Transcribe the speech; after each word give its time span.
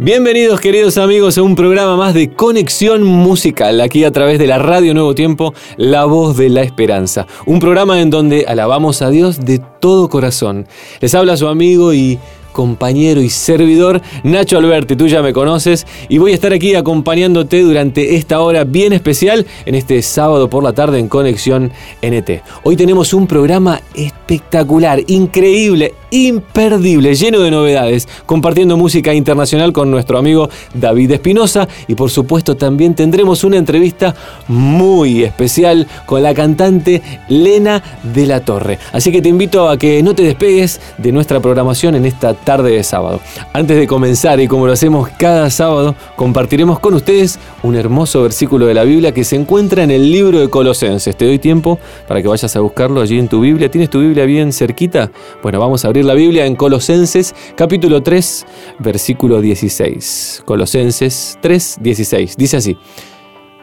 Bienvenidos 0.00 0.60
queridos 0.60 0.98
amigos 0.98 1.38
a 1.38 1.42
un 1.42 1.54
programa 1.54 1.96
más 1.96 2.14
de 2.14 2.32
Conexión 2.32 3.04
Musical, 3.04 3.80
aquí 3.80 4.02
a 4.02 4.10
través 4.10 4.40
de 4.40 4.48
la 4.48 4.58
Radio 4.58 4.92
Nuevo 4.92 5.14
Tiempo, 5.14 5.54
La 5.76 6.04
Voz 6.04 6.36
de 6.36 6.48
la 6.48 6.62
Esperanza. 6.62 7.28
Un 7.46 7.60
programa 7.60 8.00
en 8.00 8.10
donde 8.10 8.44
alabamos 8.48 9.02
a 9.02 9.10
Dios 9.10 9.44
de 9.44 9.60
todo 9.80 10.08
corazón. 10.08 10.66
Les 11.00 11.14
habla 11.14 11.36
su 11.36 11.46
amigo 11.46 11.94
y 11.94 12.18
compañero 12.54 13.20
y 13.20 13.28
servidor 13.28 14.00
Nacho 14.22 14.56
Alberti, 14.56 14.96
tú 14.96 15.08
ya 15.08 15.20
me 15.20 15.32
conoces 15.32 15.86
y 16.08 16.18
voy 16.18 16.30
a 16.30 16.34
estar 16.34 16.52
aquí 16.52 16.74
acompañándote 16.74 17.60
durante 17.60 18.14
esta 18.14 18.40
hora 18.40 18.64
bien 18.64 18.92
especial 18.92 19.44
en 19.66 19.74
este 19.74 20.00
sábado 20.00 20.48
por 20.48 20.62
la 20.62 20.72
tarde 20.72 21.00
en 21.00 21.08
Conexión 21.08 21.72
NT. 22.00 22.42
Hoy 22.62 22.76
tenemos 22.76 23.12
un 23.12 23.26
programa 23.26 23.82
espectacular, 23.94 25.00
increíble, 25.08 25.94
imperdible, 26.10 27.14
lleno 27.16 27.40
de 27.40 27.50
novedades, 27.50 28.08
compartiendo 28.24 28.76
música 28.76 29.12
internacional 29.12 29.72
con 29.72 29.90
nuestro 29.90 30.16
amigo 30.16 30.48
David 30.72 31.10
Espinosa 31.10 31.66
y 31.88 31.96
por 31.96 32.10
supuesto 32.10 32.56
también 32.56 32.94
tendremos 32.94 33.42
una 33.42 33.56
entrevista 33.56 34.14
muy 34.46 35.24
especial 35.24 35.88
con 36.06 36.22
la 36.22 36.32
cantante 36.34 37.02
Lena 37.28 37.82
de 38.04 38.26
la 38.26 38.44
Torre. 38.44 38.78
Así 38.92 39.10
que 39.10 39.20
te 39.20 39.28
invito 39.28 39.68
a 39.68 39.76
que 39.76 40.04
no 40.04 40.14
te 40.14 40.22
despegues 40.22 40.80
de 40.98 41.10
nuestra 41.10 41.40
programación 41.40 41.96
en 41.96 42.04
esta 42.04 42.32
tarde 42.44 42.72
de 42.72 42.84
sábado. 42.84 43.20
Antes 43.52 43.76
de 43.76 43.86
comenzar 43.86 44.40
y 44.40 44.48
como 44.48 44.66
lo 44.66 44.72
hacemos 44.72 45.08
cada 45.18 45.50
sábado, 45.50 45.94
compartiremos 46.16 46.78
con 46.78 46.94
ustedes 46.94 47.38
un 47.62 47.74
hermoso 47.74 48.22
versículo 48.22 48.66
de 48.66 48.74
la 48.74 48.84
Biblia 48.84 49.12
que 49.12 49.24
se 49.24 49.36
encuentra 49.36 49.82
en 49.82 49.90
el 49.90 50.12
libro 50.12 50.40
de 50.40 50.48
Colosenses. 50.48 51.16
Te 51.16 51.26
doy 51.26 51.38
tiempo 51.38 51.78
para 52.06 52.22
que 52.22 52.28
vayas 52.28 52.54
a 52.54 52.60
buscarlo 52.60 53.00
allí 53.00 53.18
en 53.18 53.28
tu 53.28 53.40
Biblia. 53.40 53.70
¿Tienes 53.70 53.90
tu 53.90 54.00
Biblia 54.00 54.24
bien 54.24 54.52
cerquita? 54.52 55.10
Bueno, 55.42 55.58
vamos 55.58 55.84
a 55.84 55.88
abrir 55.88 56.04
la 56.04 56.14
Biblia 56.14 56.46
en 56.46 56.56
Colosenses 56.56 57.34
capítulo 57.56 58.02
3, 58.02 58.46
versículo 58.78 59.40
16. 59.40 60.42
Colosenses 60.44 61.38
3, 61.40 61.78
16. 61.80 62.36
Dice 62.36 62.56
así, 62.56 62.76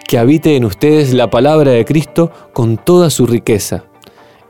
que 0.07 0.17
habite 0.17 0.55
en 0.55 0.65
ustedes 0.65 1.13
la 1.13 1.29
palabra 1.29 1.71
de 1.71 1.85
Cristo 1.85 2.31
con 2.53 2.77
toda 2.77 3.09
su 3.09 3.25
riqueza. 3.25 3.90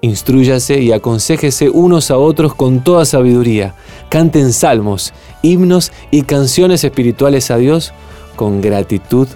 Instrúyase 0.01 0.81
y 0.81 0.91
aconsejese 0.91 1.69
unos 1.69 2.09
a 2.09 2.17
otros 2.17 2.55
con 2.55 2.83
toda 2.83 3.05
sabiduría. 3.05 3.75
Canten 4.09 4.51
salmos, 4.51 5.13
himnos 5.43 5.91
y 6.09 6.23
canciones 6.23 6.83
espirituales 6.83 7.51
a 7.51 7.57
Dios 7.57 7.93
con 8.35 8.61
gratitud 8.61 9.27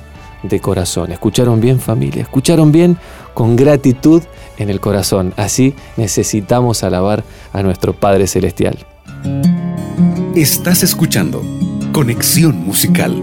de 0.42 0.60
corazón. 0.60 1.12
¿Escucharon 1.12 1.62
bien 1.62 1.80
familia? 1.80 2.24
¿Escucharon 2.24 2.72
bien? 2.72 2.98
Con 3.34 3.56
gratitud 3.56 4.24
en 4.58 4.70
el 4.70 4.80
corazón. 4.80 5.34
Así 5.38 5.76
necesitamos 5.98 6.84
alabar 6.84 7.24
a 7.54 7.62
nuestro 7.62 7.94
Padre 7.94 8.26
Celestial. 8.26 8.78
Estás 10.36 10.84
escuchando 10.84 11.44
Conexión 11.92 12.58
Musical. 12.66 13.22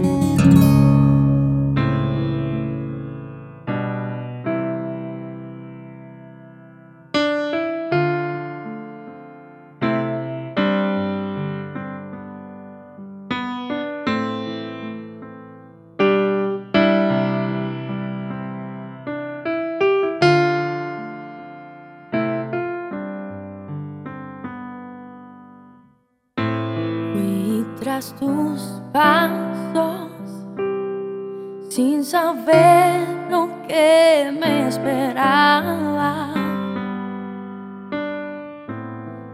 Saber 32.13 33.07
lo 33.31 33.49
que 33.67 34.31
me 34.39 34.67
esperaba. 34.67 36.11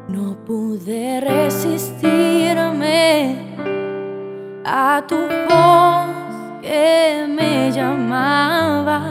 No 0.08 0.38
pude 0.48 1.20
resistirme 1.20 2.96
a 4.64 5.04
tu 5.06 5.18
voz 5.50 6.08
que 6.62 7.28
me 7.28 7.70
llamaba 7.70 9.02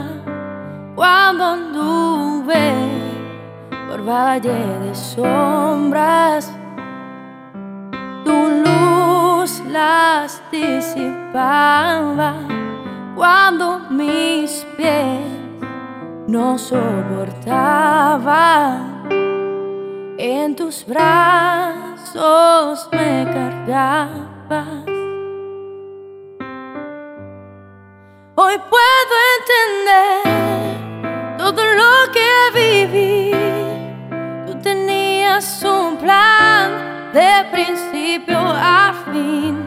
cuando 0.95 1.45
anduve 1.45 2.73
por 3.87 4.01
valle 4.03 4.61
de 4.85 4.95
sombras 4.95 6.51
tu 8.25 8.39
luz 8.65 9.63
las 9.71 10.41
disipaba 10.51 12.33
cuando 13.19 13.81
mis 13.91 14.65
pies 14.77 15.27
no 16.29 16.57
soportaban. 16.57 19.09
En 20.17 20.55
tus 20.55 20.87
brazos 20.87 22.89
me 22.93 23.25
cargabas. 23.25 24.87
Hoy 28.37 28.55
puedo 28.71 29.15
entender 29.39 30.23
todo 31.39 31.65
lo 31.75 32.13
que 32.13 32.51
viví. 32.55 33.33
Tú 34.47 34.57
tenías 34.63 35.61
un 35.65 35.97
plan 35.97 37.11
de 37.13 37.45
principio 37.51 38.39
a 38.39 38.95
fin. 39.11 39.59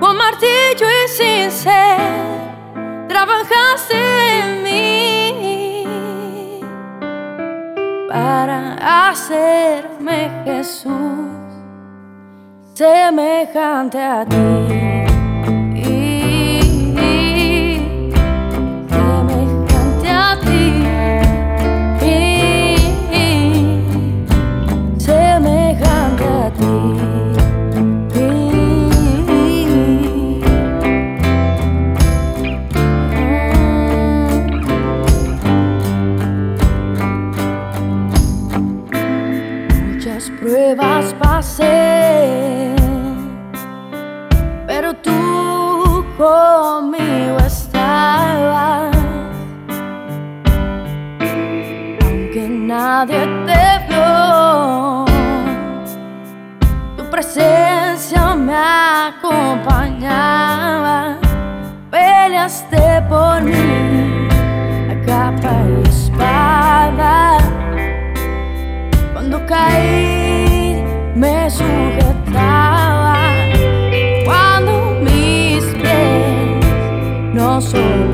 Con 0.00 0.16
martillo 0.16 0.86
y 1.04 1.08
sin 1.08 1.50
ser, 1.50 2.33
trabajaste 3.24 3.96
en 4.40 4.62
mí 4.62 5.34
para 8.08 9.08
hacerme 9.08 10.30
Jesús 10.44 10.92
semejante 12.74 13.98
a 13.98 14.24
ti. 14.26 14.73
Pero 44.66 44.94
tú 44.94 46.04
conmigo 46.18 47.38
estabas. 47.46 48.96
Aunque 52.02 52.48
nadie 52.48 53.26
te 53.46 53.86
vio, 53.88 55.04
tu 56.96 57.04
presencia 57.10 58.34
me 58.34 58.54
acompañaba. 59.08 60.53
No 77.60 78.13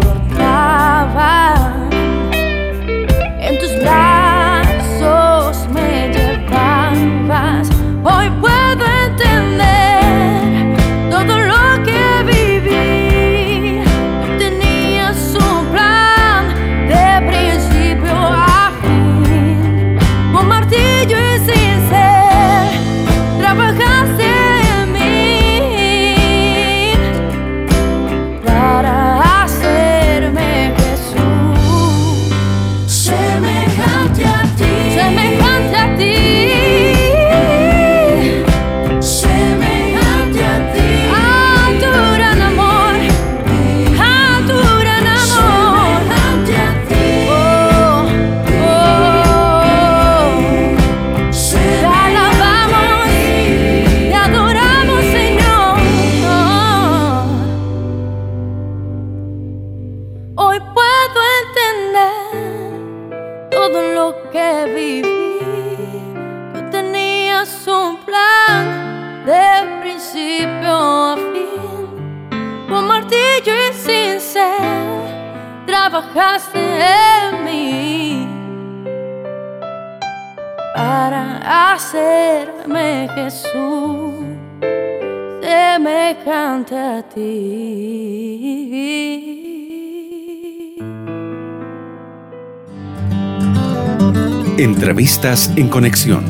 Entrevistas 94.71 95.53
en 95.57 95.69
conexión. 95.69 96.25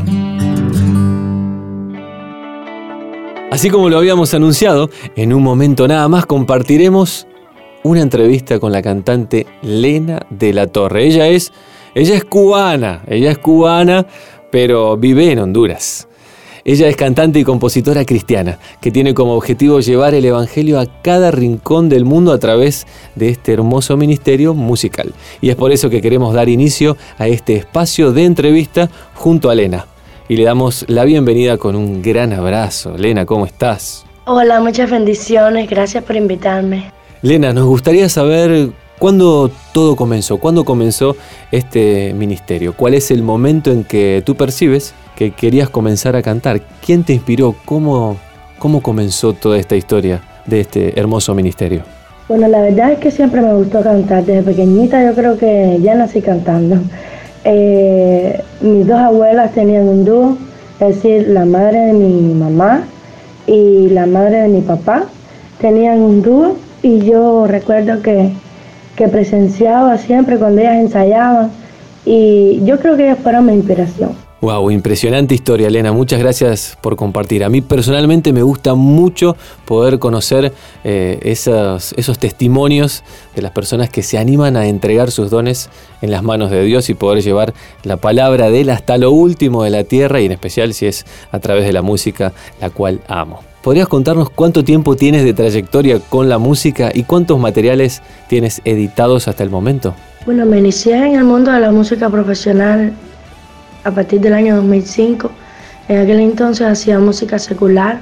Así 3.50 3.68
como 3.68 3.90
lo 3.90 3.98
habíamos 3.98 4.32
anunciado, 4.32 4.88
en 5.14 5.34
un 5.34 5.42
momento 5.42 5.86
nada 5.86 6.08
más 6.08 6.24
compartiremos 6.24 7.26
una 7.82 8.00
entrevista 8.00 8.58
con 8.58 8.72
la 8.72 8.80
cantante 8.80 9.46
Lena 9.60 10.22
de 10.30 10.54
la 10.54 10.68
Torre. 10.68 11.04
Ella 11.04 11.28
es, 11.28 11.52
ella 11.94 12.16
es 12.16 12.24
cubana, 12.24 13.02
ella 13.08 13.30
es 13.30 13.36
cubana, 13.36 14.06
pero 14.50 14.96
vive 14.96 15.30
en 15.32 15.40
Honduras. 15.40 16.08
Ella 16.64 16.88
es 16.88 16.96
cantante 16.96 17.38
y 17.38 17.44
compositora 17.44 18.04
cristiana, 18.04 18.58
que 18.82 18.90
tiene 18.90 19.14
como 19.14 19.34
objetivo 19.34 19.80
llevar 19.80 20.14
el 20.14 20.26
Evangelio 20.26 20.78
a 20.78 20.86
cada 21.02 21.30
rincón 21.30 21.88
del 21.88 22.04
mundo 22.04 22.32
a 22.32 22.38
través 22.38 22.86
de 23.14 23.30
este 23.30 23.54
hermoso 23.54 23.96
ministerio 23.96 24.52
musical. 24.52 25.14
Y 25.40 25.48
es 25.48 25.56
por 25.56 25.72
eso 25.72 25.88
que 25.88 26.02
queremos 26.02 26.34
dar 26.34 26.50
inicio 26.50 26.98
a 27.18 27.28
este 27.28 27.56
espacio 27.56 28.12
de 28.12 28.24
entrevista 28.24 28.90
junto 29.14 29.48
a 29.48 29.54
Lena. 29.54 29.86
Y 30.28 30.36
le 30.36 30.44
damos 30.44 30.84
la 30.88 31.04
bienvenida 31.04 31.56
con 31.56 31.76
un 31.76 32.02
gran 32.02 32.32
abrazo. 32.34 32.96
Lena, 32.96 33.24
¿cómo 33.24 33.46
estás? 33.46 34.04
Hola, 34.26 34.60
muchas 34.60 34.90
bendiciones, 34.90 35.68
gracias 35.68 36.04
por 36.04 36.14
invitarme. 36.14 36.92
Lena, 37.22 37.54
nos 37.54 37.66
gustaría 37.66 38.08
saber 38.10 38.70
cuándo 38.98 39.50
todo 39.72 39.96
comenzó, 39.96 40.36
cuándo 40.36 40.64
comenzó 40.64 41.16
este 41.50 42.14
ministerio, 42.14 42.74
cuál 42.74 42.94
es 42.94 43.10
el 43.10 43.22
momento 43.22 43.72
en 43.72 43.82
que 43.82 44.22
tú 44.24 44.36
percibes 44.36 44.94
que 45.20 45.32
querías 45.32 45.68
comenzar 45.68 46.16
a 46.16 46.22
cantar. 46.22 46.62
¿Quién 46.82 47.04
te 47.04 47.12
inspiró? 47.12 47.54
¿Cómo, 47.66 48.16
cómo 48.58 48.80
comenzó 48.80 49.34
toda 49.34 49.58
esta 49.58 49.76
historia 49.76 50.22
de 50.46 50.60
este 50.60 50.98
hermoso 50.98 51.34
ministerio? 51.34 51.82
Bueno, 52.26 52.48
la 52.48 52.62
verdad 52.62 52.92
es 52.92 53.00
que 53.00 53.10
siempre 53.10 53.42
me 53.42 53.52
gustó 53.52 53.82
cantar. 53.82 54.24
Desde 54.24 54.42
pequeñita 54.42 55.04
yo 55.04 55.14
creo 55.14 55.36
que 55.36 55.78
ya 55.82 55.94
nací 55.94 56.22
cantando. 56.22 56.76
Eh, 57.44 58.40
mis 58.62 58.86
dos 58.86 58.98
abuelas 58.98 59.52
tenían 59.52 59.86
un 59.90 60.06
dúo, 60.06 60.38
es 60.80 61.02
decir, 61.02 61.28
la 61.28 61.44
madre 61.44 61.80
de 61.80 61.92
mi 61.92 62.32
mamá 62.32 62.84
y 63.46 63.90
la 63.90 64.06
madre 64.06 64.40
de 64.40 64.48
mi 64.48 64.62
papá 64.62 65.04
tenían 65.60 66.00
un 66.00 66.22
dúo 66.22 66.56
y 66.82 67.00
yo 67.00 67.46
recuerdo 67.46 68.00
que, 68.00 68.30
que 68.96 69.06
presenciaba 69.08 69.98
siempre 69.98 70.38
cuando 70.38 70.62
ellas 70.62 70.76
ensayaban 70.76 71.50
y 72.06 72.62
yo 72.64 72.80
creo 72.80 72.96
que 72.96 73.02
ellas 73.02 73.18
fueron 73.22 73.44
mi 73.44 73.52
inspiración. 73.52 74.29
Wow, 74.42 74.70
impresionante 74.70 75.34
historia, 75.34 75.68
Elena. 75.68 75.92
Muchas 75.92 76.18
gracias 76.18 76.78
por 76.80 76.96
compartir. 76.96 77.44
A 77.44 77.50
mí 77.50 77.60
personalmente 77.60 78.32
me 78.32 78.42
gusta 78.42 78.74
mucho 78.74 79.36
poder 79.66 79.98
conocer 79.98 80.54
eh, 80.82 81.18
esos, 81.24 81.92
esos 81.98 82.18
testimonios 82.18 83.04
de 83.36 83.42
las 83.42 83.50
personas 83.50 83.90
que 83.90 84.02
se 84.02 84.16
animan 84.16 84.56
a 84.56 84.66
entregar 84.66 85.10
sus 85.10 85.28
dones 85.28 85.68
en 86.00 86.10
las 86.10 86.22
manos 86.22 86.50
de 86.50 86.64
Dios 86.64 86.88
y 86.88 86.94
poder 86.94 87.22
llevar 87.22 87.52
la 87.82 87.98
palabra 87.98 88.48
de 88.48 88.62
Él 88.62 88.70
hasta 88.70 88.96
lo 88.96 89.10
último 89.10 89.62
de 89.62 89.70
la 89.70 89.84
tierra 89.84 90.22
y 90.22 90.24
en 90.24 90.32
especial 90.32 90.72
si 90.72 90.86
es 90.86 91.04
a 91.32 91.38
través 91.38 91.66
de 91.66 91.74
la 91.74 91.82
música, 91.82 92.32
la 92.62 92.70
cual 92.70 93.02
amo. 93.08 93.40
¿Podrías 93.62 93.88
contarnos 93.88 94.30
cuánto 94.30 94.64
tiempo 94.64 94.96
tienes 94.96 95.22
de 95.22 95.34
trayectoria 95.34 96.00
con 96.00 96.30
la 96.30 96.38
música 96.38 96.90
y 96.94 97.02
cuántos 97.02 97.38
materiales 97.38 98.00
tienes 98.26 98.62
editados 98.64 99.28
hasta 99.28 99.42
el 99.42 99.50
momento? 99.50 99.94
Bueno, 100.24 100.46
me 100.46 100.58
inicié 100.58 100.96
en 100.96 101.16
el 101.16 101.24
mundo 101.24 101.52
de 101.52 101.60
la 101.60 101.70
música 101.70 102.08
profesional 102.08 102.94
a 103.84 103.90
partir 103.90 104.20
del 104.20 104.34
año 104.34 104.56
2005. 104.56 105.30
En 105.88 105.98
aquel 105.98 106.20
entonces 106.20 106.66
hacía 106.66 106.98
música 106.98 107.38
secular 107.38 108.00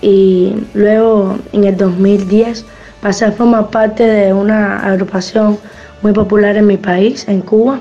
y 0.00 0.54
luego 0.74 1.38
en 1.52 1.64
el 1.64 1.76
2010 1.76 2.64
pasé 3.00 3.26
a 3.26 3.32
formar 3.32 3.70
parte 3.70 4.04
de 4.04 4.32
una 4.32 4.78
agrupación 4.78 5.58
muy 6.02 6.12
popular 6.12 6.56
en 6.56 6.66
mi 6.66 6.76
país, 6.76 7.26
en 7.28 7.40
Cuba, 7.40 7.80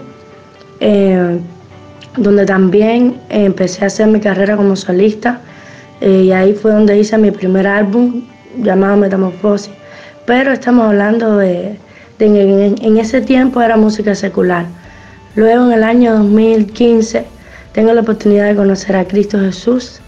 eh, 0.80 1.40
donde 2.18 2.46
también 2.46 3.20
empecé 3.30 3.84
a 3.84 3.88
hacer 3.88 4.08
mi 4.08 4.20
carrera 4.20 4.58
como 4.58 4.76
solista 4.76 5.40
eh, 6.02 6.24
y 6.26 6.32
ahí 6.32 6.54
fue 6.54 6.72
donde 6.72 6.98
hice 6.98 7.18
mi 7.18 7.32
primer 7.32 7.68
álbum 7.68 8.24
llamado 8.58 8.98
Metamorfosis. 8.98 9.74
Pero 10.26 10.52
estamos 10.52 10.88
hablando 10.88 11.38
de, 11.38 11.78
en 12.20 12.98
ese 12.98 13.22
tiempo 13.22 13.62
era 13.62 13.78
música 13.78 14.14
secular. 14.14 14.66
Luego 15.36 15.68
en 15.68 15.72
el 15.72 15.84
año 15.84 16.14
2015 16.18 17.26
tengo 17.72 17.94
la 17.94 18.02
oportunidad 18.02 18.48
de 18.48 18.56
conocer 18.56 18.98
a 18.98 19.06
Cristo 19.06 19.40
Jesús, 19.40 20.02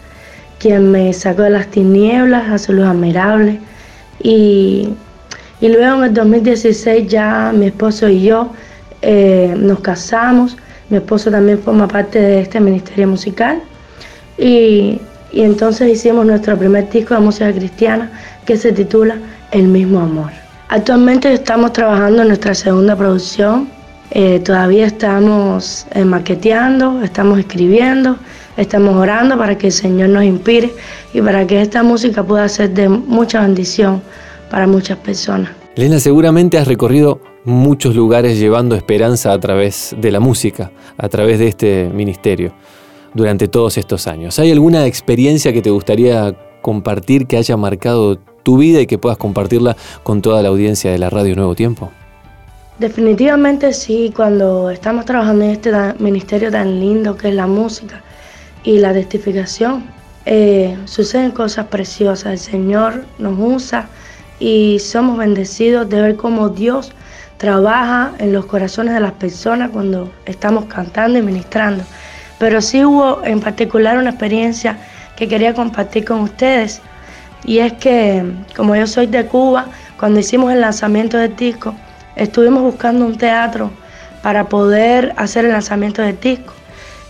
quien 0.60 0.92
me 0.92 1.14
sacó 1.14 1.44
de 1.44 1.52
las 1.52 1.68
tinieblas 1.68 2.50
a 2.50 2.58
su 2.58 2.74
luz 2.74 2.86
admirable. 2.86 3.60
Y, 4.22 4.90
luego 5.62 6.00
en 6.00 6.04
el 6.04 6.14
2016 6.14 7.08
ya 7.08 7.54
mi 7.56 7.68
esposo 7.68 8.10
y 8.10 8.24
yo 8.24 8.52
eh, 9.02 9.54
nos 9.58 9.80
casamos. 9.80 10.58
Mi 10.90 10.98
esposo 10.98 11.32
también 11.32 11.58
forma 11.60 11.88
parte 11.88 12.20
de 12.20 12.42
este 12.42 12.60
ministerio 12.60 13.08
musical. 13.08 13.62
Y, 14.38 15.00
y 15.32 15.42
entonces 15.42 15.90
hicimos 15.90 16.26
nuestro 16.26 16.58
primer 16.58 16.90
disco 16.90 17.14
de 17.14 17.22
música 17.22 17.54
cristiana 17.54 18.12
que 18.46 18.58
se 18.58 18.74
titula 18.74 19.16
El 19.52 19.70
mismo 19.70 20.02
amor. 20.02 20.32
Actualmente 20.68 21.32
estamos 21.32 21.72
trabajando 21.72 22.24
en 22.24 22.28
nuestra 22.28 22.54
segunda 22.54 22.96
producción 22.98 23.70
eh, 24.16 24.40
todavía 24.42 24.86
estamos 24.86 25.88
eh, 25.96 26.06
maqueteando, 26.06 27.02
estamos 27.02 27.40
escribiendo, 27.40 28.16
estamos 28.58 28.96
orando 28.96 29.40
para 29.40 29.58
que 29.58 29.68
el 29.68 29.74
Señor 29.74 30.10
nos 30.10 30.24
inspire 30.24 30.72
y 31.16 31.22
para 31.22 31.48
que 31.48 31.60
esta 31.60 31.82
música 31.82 32.24
pueda 32.24 32.48
ser 32.48 32.70
de 32.76 32.90
mucha 32.90 33.42
bendición 33.42 34.04
para 34.52 34.68
muchas 34.68 35.00
personas. 35.00 35.50
Lena, 35.76 36.00
seguramente 36.00 36.60
has 36.60 36.68
recorrido 36.68 37.22
muchos 37.44 37.96
lugares 37.96 38.38
llevando 38.38 38.76
esperanza 38.76 39.34
a 39.34 39.40
través 39.40 39.96
de 39.98 40.12
la 40.12 40.20
música, 40.20 40.72
a 40.96 41.10
través 41.10 41.40
de 41.40 41.48
este 41.48 41.90
ministerio, 41.92 42.54
durante 43.16 43.48
todos 43.48 43.80
estos 43.80 44.06
años. 44.06 44.38
¿Hay 44.38 44.52
alguna 44.52 44.86
experiencia 44.86 45.52
que 45.52 45.64
te 45.64 45.72
gustaría 45.72 46.36
compartir 46.62 47.26
que 47.26 47.38
haya 47.38 47.58
marcado 47.58 48.20
tu 48.44 48.60
vida 48.60 48.80
y 48.80 48.86
que 48.86 49.00
puedas 49.00 49.18
compartirla 49.18 49.76
con 50.04 50.22
toda 50.22 50.44
la 50.44 50.50
audiencia 50.50 50.92
de 50.92 51.00
la 51.00 51.10
Radio 51.10 51.36
Nuevo 51.36 51.56
Tiempo? 51.56 51.90
Definitivamente 52.80 53.72
sí, 53.72 54.12
cuando 54.16 54.72
estamos 54.72 55.06
trabajando 55.06 55.46
en 55.46 55.52
este 55.52 55.72
ministerio 56.00 56.50
tan 56.52 56.80
lindo 56.80 57.16
que 57.16 57.30
es 57.30 57.36
la 57.36 57.46
música 57.46 58.02
y 58.64 58.80
la 58.80 58.92
testificación, 58.94 59.86
eh, 60.26 60.76
suceden 60.86 61.32
cosas 61.32 61.68
preciosas. 61.68 62.34
El 62.34 62.40
Señor 62.40 63.06
nos 63.20 63.36
usa 63.38 63.88
y 64.40 64.80
somos 64.80 65.20
bendecidos 65.20 65.88
de 65.88 66.02
ver 66.02 66.16
cómo 66.16 66.50
Dios 66.50 66.92
trabaja 67.38 68.14
en 68.18 68.34
los 68.34 68.48
corazones 68.48 68.96
de 68.96 69.02
las 69.02 69.14
personas 69.14 69.70
cuando 69.70 70.12
estamos 70.26 70.66
cantando 70.66 71.20
y 71.20 71.22
ministrando. 71.22 71.84
Pero 72.40 72.60
sí 72.60 72.84
hubo 72.84 73.24
en 73.24 73.40
particular 73.40 74.00
una 74.00 74.10
experiencia 74.10 74.78
que 75.16 75.28
quería 75.28 75.54
compartir 75.54 76.06
con 76.06 76.22
ustedes 76.22 76.82
y 77.46 77.60
es 77.60 77.74
que 77.74 78.24
como 78.56 78.76
yo 78.76 78.88
soy 78.88 79.06
de 79.06 79.26
Cuba, 79.28 79.68
cuando 80.00 80.20
hicimos 80.20 80.52
el 80.52 80.62
lanzamiento 80.62 81.18
del 81.18 81.36
disco, 81.36 81.76
Estuvimos 82.16 82.62
buscando 82.62 83.06
un 83.06 83.18
teatro 83.18 83.72
para 84.22 84.48
poder 84.48 85.14
hacer 85.18 85.46
el 85.46 85.52
lanzamiento 85.52 86.02
del 86.02 86.20
disco. 86.20 86.54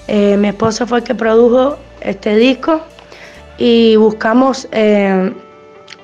Eh, 0.08 0.38
mi 0.38 0.50
esposo 0.50 0.88
fue 0.88 1.00
el 1.00 1.04
que 1.04 1.16
produjo 1.16 1.78
este 2.02 2.36
disco 2.36 2.82
y 3.58 3.96
buscamos 3.98 4.68
eh, 4.72 5.34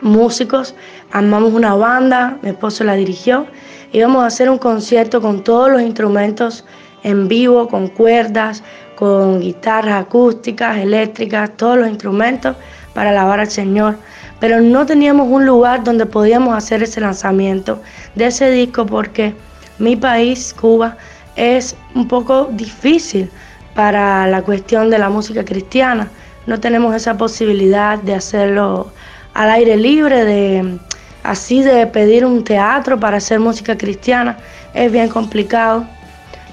músicos, 0.01 0.75
armamos 1.11 1.53
una 1.53 1.75
banda, 1.75 2.37
mi 2.41 2.49
esposo 2.49 2.83
la 2.83 2.95
dirigió, 2.95 3.47
íbamos 3.91 4.23
a 4.23 4.27
hacer 4.27 4.49
un 4.49 4.57
concierto 4.57 5.21
con 5.21 5.43
todos 5.43 5.69
los 5.69 5.81
instrumentos 5.81 6.65
en 7.03 7.27
vivo, 7.27 7.67
con 7.67 7.87
cuerdas, 7.87 8.63
con 8.95 9.39
guitarras 9.39 10.03
acústicas, 10.03 10.77
eléctricas, 10.77 11.55
todos 11.55 11.77
los 11.77 11.87
instrumentos 11.87 12.55
para 12.93 13.11
alabar 13.11 13.39
al 13.39 13.49
Señor 13.49 13.95
pero 14.39 14.61
no 14.61 14.85
teníamos 14.85 15.27
un 15.29 15.45
lugar 15.45 15.83
donde 15.83 16.05
podíamos 16.05 16.55
hacer 16.55 16.83
ese 16.83 17.01
lanzamiento 17.01 17.81
de 18.15 18.27
ese 18.27 18.49
disco 18.51 18.85
porque 18.85 19.33
mi 19.79 19.95
país, 19.95 20.53
Cuba, 20.59 20.97
es 21.35 21.75
un 21.95 22.07
poco 22.07 22.49
difícil 22.51 23.29
para 23.75 24.27
la 24.27 24.41
cuestión 24.41 24.89
de 24.89 24.99
la 24.99 25.09
música 25.09 25.43
cristiana. 25.45 26.09
No 26.47 26.59
tenemos 26.59 26.95
esa 26.95 27.17
posibilidad 27.17 27.97
de 27.99 28.15
hacerlo 28.15 28.91
al 29.33 29.49
aire 29.51 29.77
libre, 29.77 30.25
de 30.25 30.79
así 31.23 31.61
de 31.61 31.87
pedir 31.87 32.25
un 32.25 32.43
teatro 32.43 32.99
para 32.99 33.17
hacer 33.17 33.39
música 33.39 33.77
cristiana. 33.77 34.37
Es 34.73 34.91
bien 34.91 35.09
complicado. 35.09 35.85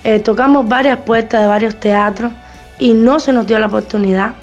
Eh, 0.05 0.21
tocamos 0.21 0.69
varias 0.69 0.99
puertas 0.99 1.41
de 1.41 1.47
varios 1.49 1.81
teatros 1.81 2.33
y 2.79 2.93
no 2.93 3.19
se 3.19 3.33
nos 3.33 3.47
dio 3.47 3.59
la 3.59 3.67
oportunidad. 3.67 4.35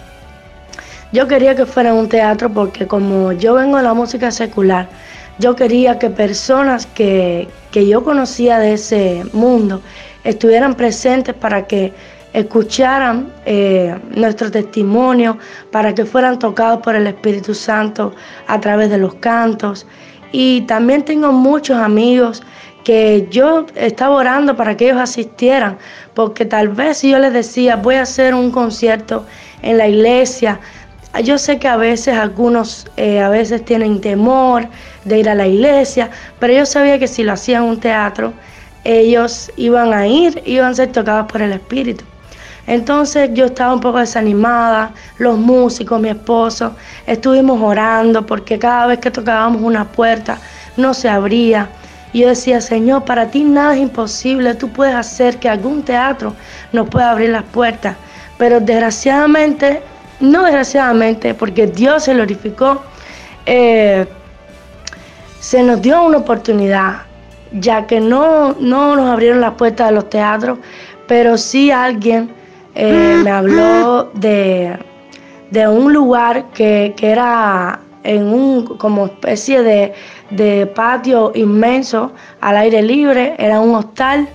Yo 1.14 1.28
quería 1.28 1.56
que 1.56 1.68
fuera 1.68 1.94
un 1.94 2.10
teatro 2.10 2.52
porque 2.52 2.88
como 2.88 3.32
yo 3.34 3.54
vengo 3.54 3.78
de 3.78 3.84
la 3.84 3.94
música 3.94 4.32
secular, 4.32 4.90
yo 5.38 5.56
quería 5.56 6.00
que 6.00 6.10
personas 6.10 6.88
que, 6.88 7.48
que 7.72 7.88
yo 7.88 8.04
conocía 8.04 8.58
de 8.58 8.74
ese 8.74 9.24
mundo 9.32 9.80
estuvieran 10.24 10.74
presentes 10.74 11.36
para 11.36 11.68
que 11.68 11.94
escucharan 12.34 13.32
eh, 13.46 13.96
nuestro 14.16 14.50
testimonio, 14.50 15.38
para 15.72 15.94
que 15.94 16.04
fueran 16.04 16.40
tocados 16.40 16.82
por 16.82 16.96
el 16.96 17.06
Espíritu 17.06 17.54
Santo 17.54 18.16
a 18.48 18.60
través 18.60 18.90
de 18.90 18.98
los 18.98 19.14
cantos. 19.16 19.86
Y 20.32 20.62
también 20.62 21.06
tengo 21.06 21.32
muchos 21.32 21.78
amigos 21.78 22.42
que 22.84 23.28
yo 23.30 23.68
estaba 23.76 24.16
orando 24.16 24.56
para 24.56 24.76
que 24.76 24.86
ellos 24.86 25.00
asistieran, 25.00 25.78
porque 26.16 26.44
tal 26.44 26.70
vez 26.70 26.98
si 26.98 27.12
yo 27.12 27.20
les 27.20 27.34
decía, 27.34 27.76
voy 27.76 27.96
a 27.96 28.02
hacer 28.02 28.34
un 28.34 28.50
concierto 28.50 29.26
en 29.62 29.78
la 29.78 29.88
iglesia, 29.88 30.60
yo 31.22 31.38
sé 31.38 31.60
que 31.60 31.68
a 31.68 31.78
veces 31.78 32.16
algunos 32.16 32.88
eh, 32.98 33.22
a 33.22 33.30
veces 33.30 33.64
tienen 33.64 34.02
temor 34.02 34.68
de 35.06 35.20
ir 35.20 35.30
a 35.30 35.36
la 35.36 35.46
iglesia, 35.46 36.10
pero 36.40 36.54
yo 36.54 36.66
sabía 36.66 36.98
que 36.98 37.08
si 37.08 37.24
lo 37.24 37.34
hacían 37.34 37.64
un 37.64 37.80
teatro, 37.80 38.34
ellos 38.84 39.52
iban 39.56 39.94
a 39.94 40.08
ir, 40.08 40.42
iban 40.46 40.72
a 40.72 40.76
ser 40.76 40.92
tocados 40.92 41.32
por 41.32 41.42
el 41.42 41.54
Espíritu. 41.54 42.04
Entonces 42.66 43.30
yo 43.34 43.46
estaba 43.46 43.74
un 43.74 43.82
poco 43.82 44.00
desanimada, 44.00 44.94
los 45.18 45.38
músicos, 45.38 46.00
mi 46.00 46.10
esposo, 46.10 46.76
estuvimos 47.06 47.62
orando 47.62 48.26
porque 48.26 48.58
cada 48.58 48.88
vez 48.88 49.00
que 49.00 49.12
tocábamos 49.12 49.62
una 49.62 49.86
puerta 49.86 50.40
no 50.78 50.94
se 50.94 51.10
abría. 51.10 51.70
Y 52.14 52.22
yo 52.22 52.30
decía, 52.30 52.62
Señor, 52.62 53.04
para 53.06 53.28
ti 53.28 53.44
nada 53.44 53.76
es 53.76 53.82
imposible, 53.82 54.54
tú 54.56 54.70
puedes 54.70 54.96
hacer 54.96 55.40
que 55.40 55.50
algún 55.50 55.84
teatro 55.84 56.34
nos 56.72 56.88
pueda 56.88 57.12
abrir 57.12 57.30
las 57.30 57.44
puertas. 57.44 57.98
Pero 58.38 58.60
desgraciadamente, 58.60 59.82
no 60.24 60.44
desgraciadamente, 60.44 61.34
porque 61.34 61.68
Dios 61.68 62.06
se 62.06 62.14
glorificó, 62.14 62.82
eh, 63.46 64.08
se 65.40 65.62
nos 65.64 65.82
dio 65.82 66.02
una 66.04 66.20
oportunidad, 66.20 67.02
ya 67.52 67.86
que 67.86 68.00
no, 68.00 68.54
no 68.54 68.96
nos 68.96 69.10
abrieron 69.10 69.42
las 69.42 69.56
puertas 69.56 69.90
de 69.90 69.96
los 69.96 70.10
teatros, 70.10 70.60
pero 71.08 71.38
sí 71.38 71.72
alguien 71.72 72.32
eh, 72.74 73.20
me 73.22 73.30
habló 73.30 74.12
de, 74.14 74.80
un 75.68 75.92
lugar 75.92 76.46
que, 76.54 76.96
era 77.02 77.82
en 78.04 78.24
un 78.24 78.66
como 78.78 79.06
especie 79.06 79.62
de, 79.62 79.94
de, 80.30 80.68
patio 80.68 81.34
inmenso 81.36 82.14
al 82.40 82.56
aire 82.56 82.82
libre, 82.82 83.36
era 83.38 83.60
un 83.60 83.76
hostal 83.76 84.30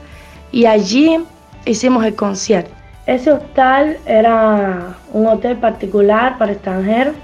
y 0.52 0.66
allí 0.66 1.18
hicimos 1.64 2.04
el 2.04 2.14
concierto. 2.14 2.77
Ese 3.08 3.32
hostal 3.32 3.96
era 4.04 4.94
un 5.14 5.26
hotel 5.26 5.56
particular 5.56 6.36
para 6.36 6.52
extranjeros, 6.52 7.14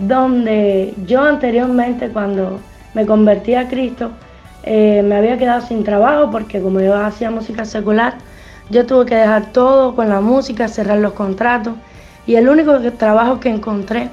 donde 0.00 0.94
yo 1.06 1.22
anteriormente 1.22 2.08
cuando 2.08 2.58
me 2.92 3.06
convertí 3.06 3.54
a 3.54 3.68
Cristo 3.68 4.10
eh, 4.64 5.00
me 5.04 5.14
había 5.14 5.38
quedado 5.38 5.64
sin 5.64 5.84
trabajo 5.84 6.32
porque 6.32 6.60
como 6.60 6.80
yo 6.80 6.96
hacía 6.96 7.30
música 7.30 7.64
secular, 7.64 8.14
yo 8.68 8.84
tuve 8.84 9.06
que 9.06 9.14
dejar 9.14 9.52
todo 9.52 9.94
con 9.94 10.08
la 10.08 10.20
música, 10.20 10.66
cerrar 10.66 10.98
los 10.98 11.12
contratos 11.12 11.74
y 12.26 12.34
el 12.34 12.48
único 12.48 12.80
trabajo 12.98 13.38
que 13.38 13.50
encontré 13.50 14.08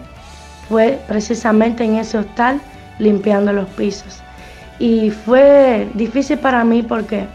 fue 0.70 1.00
precisamente 1.08 1.84
en 1.84 1.96
ese 1.96 2.20
hostal 2.20 2.62
limpiando 3.00 3.52
los 3.52 3.68
pisos. 3.70 4.22
Y 4.78 5.10
fue 5.10 5.90
difícil 5.96 6.38
para 6.38 6.64
mí 6.64 6.84
porque 6.84 7.26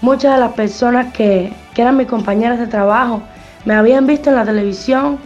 muchas 0.00 0.34
de 0.34 0.40
las 0.40 0.52
personas 0.52 1.12
que, 1.12 1.52
que 1.74 1.82
eran 1.82 1.96
mis 1.96 2.06
compañeras 2.06 2.58
de 2.58 2.66
trabajo 2.66 3.22
me 3.64 3.74
habían 3.74 4.06
visto 4.06 4.30
en 4.30 4.36
la 4.36 4.44
televisión 4.44 5.18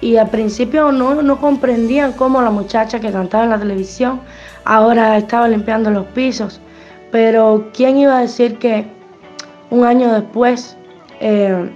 y 0.00 0.16
al 0.16 0.30
principio 0.30 0.92
no, 0.92 1.22
no 1.22 1.40
comprendían 1.40 2.12
cómo 2.12 2.40
la 2.40 2.50
muchacha 2.50 3.00
que 3.00 3.12
cantaba 3.12 3.44
en 3.44 3.50
la 3.50 3.58
televisión 3.58 4.20
ahora 4.64 5.16
estaba 5.18 5.48
limpiando 5.48 5.90
los 5.90 6.06
pisos. 6.06 6.60
Pero 7.10 7.68
¿quién 7.74 7.98
iba 7.98 8.18
a 8.18 8.20
decir 8.20 8.58
que 8.58 8.86
un 9.70 9.84
año 9.84 10.12
después 10.12 10.76
eh, 11.20 11.70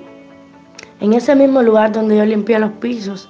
en 1.01 1.13
ese 1.13 1.35
mismo 1.37 1.63
lugar 1.63 1.93
donde 1.93 2.17
yo 2.17 2.25
limpié 2.25 2.59
los 2.59 2.73
pisos, 2.73 3.29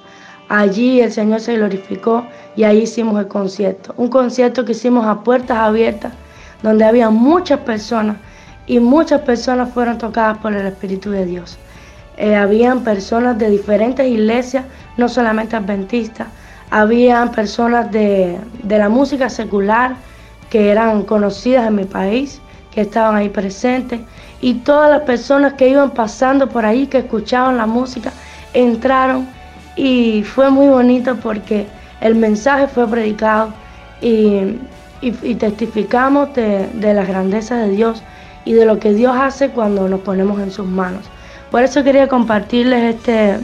allí 0.48 1.00
el 1.00 1.10
Señor 1.10 1.40
se 1.40 1.56
glorificó 1.56 2.24
y 2.54 2.62
ahí 2.62 2.82
hicimos 2.82 3.18
el 3.18 3.26
concierto. 3.26 3.92
Un 3.96 4.08
concierto 4.08 4.64
que 4.64 4.72
hicimos 4.72 5.06
a 5.06 5.24
puertas 5.24 5.58
abiertas, 5.58 6.12
donde 6.62 6.84
había 6.84 7.10
muchas 7.10 7.60
personas 7.60 8.16
y 8.66 8.80
muchas 8.80 9.20
personas 9.22 9.72
fueron 9.72 9.98
tocadas 9.98 10.38
por 10.38 10.54
el 10.54 10.66
Espíritu 10.66 11.10
de 11.10 11.26
Dios. 11.26 11.58
Eh, 12.16 12.34
habían 12.36 12.84
personas 12.84 13.38
de 13.38 13.50
diferentes 13.50 14.06
iglesias, 14.06 14.64
no 14.96 15.08
solamente 15.08 15.56
adventistas, 15.56 16.28
habían 16.70 17.30
personas 17.32 17.90
de, 17.90 18.38
de 18.62 18.78
la 18.78 18.88
música 18.88 19.28
secular 19.28 19.96
que 20.50 20.70
eran 20.70 21.02
conocidas 21.02 21.66
en 21.66 21.74
mi 21.74 21.84
país, 21.84 22.40
que 22.70 22.82
estaban 22.82 23.16
ahí 23.16 23.28
presentes 23.28 24.00
y 24.40 24.54
todas 24.54 24.90
las 24.90 25.02
personas 25.02 25.54
que 25.54 25.68
iban 25.68 25.90
pasando 25.90 26.48
por 26.48 26.66
ahí, 26.66 26.86
que 26.86 26.98
escuchaban 26.98 27.56
la 27.56 27.66
música, 27.66 28.12
entraron 28.52 29.26
y 29.76 30.22
fue 30.22 30.50
muy 30.50 30.68
bonito 30.68 31.16
porque 31.16 31.66
el 32.00 32.14
mensaje 32.14 32.66
fue 32.68 32.86
predicado 32.86 33.52
y, 34.00 34.58
testificamos 35.38 36.34
de, 36.34 36.66
de 36.74 36.94
las 36.94 37.06
grandezas 37.06 37.66
de 37.66 37.70
Dios 37.70 38.02
y 38.44 38.52
de 38.52 38.64
lo 38.64 38.78
que 38.78 38.92
Dios 38.92 39.14
hace 39.16 39.50
cuando 39.50 39.88
nos 39.88 40.00
ponemos 40.00 40.40
en 40.40 40.50
sus 40.50 40.66
manos. 40.66 41.04
Por 41.50 41.62
eso 41.62 41.84
quería 41.84 42.08
compartirles 42.08 42.94
este, 42.96 43.38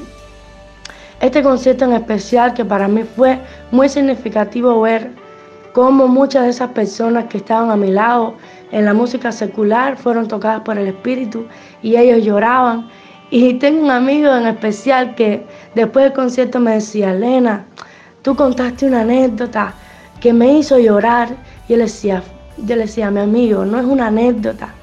este 1.21 1.43
concierto 1.43 1.85
en 1.85 1.93
especial 1.93 2.55
que 2.55 2.65
para 2.65 2.89
mí 2.89 3.05
fue 3.05 3.39
muy 3.71 3.89
significativo 3.89 4.81
ver 4.81 5.11
cómo 5.73 6.09
muchas 6.09 6.45
de 6.45 6.51
esas 6.51 6.71
personas 6.71 7.27
que 7.27 7.39
estaban 7.39 7.71
a 7.71 7.77
mi 7.77 7.91
lado 7.91 8.35
en 8.73 8.85
la 8.85 8.95
música 8.95 9.33
secular 9.33 9.97
fueron 9.97 10.29
tocadas 10.29 10.63
por 10.63 10.79
el 10.79 10.89
Espíritu 10.89 11.47
y 11.83 11.97
ellos 11.97 12.25
lloraban. 12.25 12.89
Y 13.31 13.55
tengo 13.55 13.85
un 13.85 13.91
amigo 13.91 14.35
en 14.35 14.47
especial 14.47 15.15
que 15.15 15.47
después 15.75 16.05
del 16.05 16.13
concierto 16.13 16.59
me 16.59 16.73
decía, 16.73 17.13
Elena, 17.13 17.65
tú 18.23 18.35
contaste 18.35 18.87
una 18.87 19.03
anécdota 19.03 19.73
que 20.21 20.33
me 20.33 20.59
hizo 20.59 20.79
llorar. 20.79 21.29
Y 21.69 21.75
él 21.75 21.81
decía, 21.81 22.23
yo 22.59 22.75
le 22.75 22.83
decía, 22.83 23.11
mi 23.11 23.21
amigo, 23.21 23.65
no 23.65 23.79
es 23.79 23.85
una 23.85 24.09
anécdota, 24.09 24.75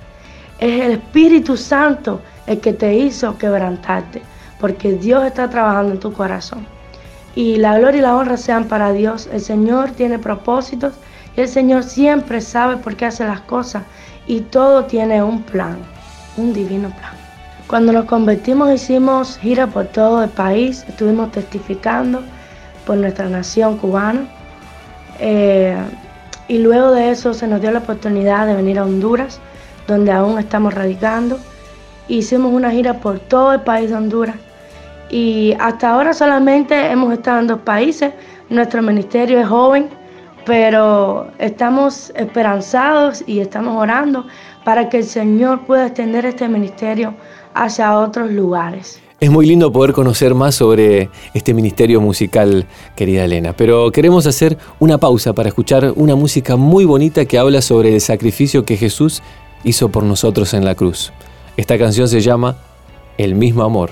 es 0.60 0.82
el 0.82 0.92
Espíritu 0.92 1.58
Santo 1.58 2.22
el 2.46 2.60
que 2.60 2.74
te 2.74 2.96
hizo 2.96 3.38
quebrantarte, 3.38 4.22
porque 4.60 4.94
Dios 4.94 5.26
está 5.26 5.50
trabajando 5.50 5.94
en 5.94 6.00
tu 6.00 6.14
corazón. 6.14 6.66
Y 7.36 7.58
la 7.58 7.78
gloria 7.78 8.00
y 8.00 8.02
la 8.02 8.16
honra 8.16 8.38
sean 8.38 8.66
para 8.66 8.92
Dios. 8.94 9.30
El 9.32 9.42
Señor 9.42 9.92
tiene 9.92 10.18
propósitos 10.18 10.94
el 11.38 11.48
Señor 11.48 11.84
siempre 11.84 12.42
sabe 12.42 12.78
por 12.78 12.96
qué 12.96 13.06
hace 13.06 13.24
las 13.24 13.42
cosas 13.42 13.84
y 14.26 14.42
todo 14.42 14.86
tiene 14.86 15.22
un 15.22 15.44
plan, 15.44 15.78
un 16.36 16.52
divino 16.52 16.90
plan. 16.90 17.14
Cuando 17.68 17.94
nos 17.94 18.06
convertimos 18.06 18.74
hicimos 18.74 19.38
gira 19.38 19.68
por 19.68 19.86
todo 19.86 20.24
el 20.24 20.32
país, 20.32 20.84
estuvimos 20.88 21.32
testificando 21.32 22.24
por 22.88 22.98
nuestra 22.98 23.30
nación 23.30 23.78
cubana. 23.78 24.28
Eh, 25.20 25.78
y 26.48 26.58
luego 26.58 26.92
de 26.92 27.12
eso 27.12 27.36
se 27.36 27.46
nos 27.46 27.62
dio 27.62 27.70
la 27.70 27.80
oportunidad 27.80 28.48
de 28.48 28.56
venir 28.56 28.80
a 28.80 28.86
Honduras, 28.86 29.40
donde 29.88 30.12
aún 30.12 30.38
estamos 30.38 30.74
radicando. 30.74 31.40
Hicimos 32.08 32.54
una 32.54 32.72
gira 32.72 33.00
por 33.00 33.20
todo 33.20 33.54
el 33.54 33.62
país 33.62 33.90
de 33.90 33.96
Honduras. 33.96 34.36
Y 35.10 35.54
hasta 35.60 35.90
ahora 35.90 36.14
solamente 36.14 36.92
hemos 36.92 37.14
estado 37.14 37.40
en 37.40 37.48
dos 37.48 37.60
países. 37.60 38.14
Nuestro 38.50 38.82
ministerio 38.82 39.40
es 39.40 39.48
joven, 39.48 39.90
pero 40.46 41.28
estamos 41.40 42.12
esperanzados 42.16 43.24
y 43.28 43.40
estamos 43.40 43.76
orando 43.76 44.26
para 44.64 44.90
que 44.90 44.98
el 44.98 45.06
Señor 45.06 45.62
pueda 45.66 45.88
extender 45.88 46.26
este 46.26 46.48
ministerio 46.48 47.14
hacia 47.54 47.98
otros 47.98 48.32
lugares. 48.32 49.02
Es 49.20 49.32
muy 49.32 49.48
lindo 49.48 49.72
poder 49.72 49.94
conocer 49.94 50.36
más 50.36 50.54
sobre 50.54 51.10
este 51.34 51.54
ministerio 51.54 52.00
musical, 52.00 52.68
querida 52.96 53.26
Elena, 53.26 53.54
pero 53.54 53.92
queremos 53.92 54.28
hacer 54.28 54.60
una 54.80 55.00
pausa 55.00 55.34
para 55.34 55.50
escuchar 55.50 55.92
una 55.96 56.16
música 56.16 56.56
muy 56.56 56.86
bonita 56.86 57.26
que 57.26 57.40
habla 57.40 57.64
sobre 57.64 57.96
el 57.96 58.02
sacrificio 58.02 58.64
que 58.64 58.78
Jesús 58.78 59.24
hizo 59.64 59.90
por 59.90 60.04
nosotros 60.04 60.54
en 60.54 60.66
la 60.66 60.76
cruz. 60.76 61.12
Esta 61.58 61.78
canción 61.78 62.08
se 62.08 62.22
llama 62.22 62.58
El 63.18 63.36
mismo 63.36 63.64
amor 63.64 63.90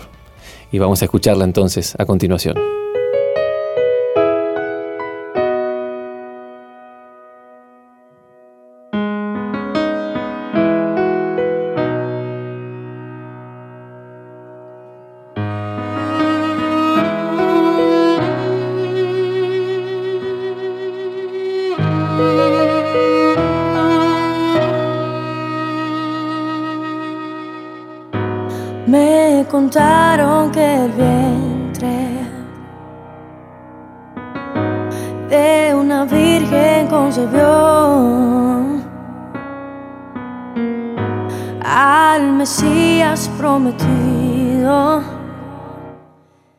y 0.72 0.80
vamos 0.80 1.02
a 1.02 1.06
escucharla 1.06 1.46
entonces 1.46 1.96
a 1.98 2.06
continuación. 2.06 2.85
Contaron 29.50 30.52
que 30.52 30.76
el 30.86 30.92
vientre 30.92 32.20
de 35.30 35.74
una 35.74 36.06
virgen 36.06 36.88
concebió 36.88 38.86
al 41.64 42.34
Mesías 42.34 43.30
prometido. 43.38 45.02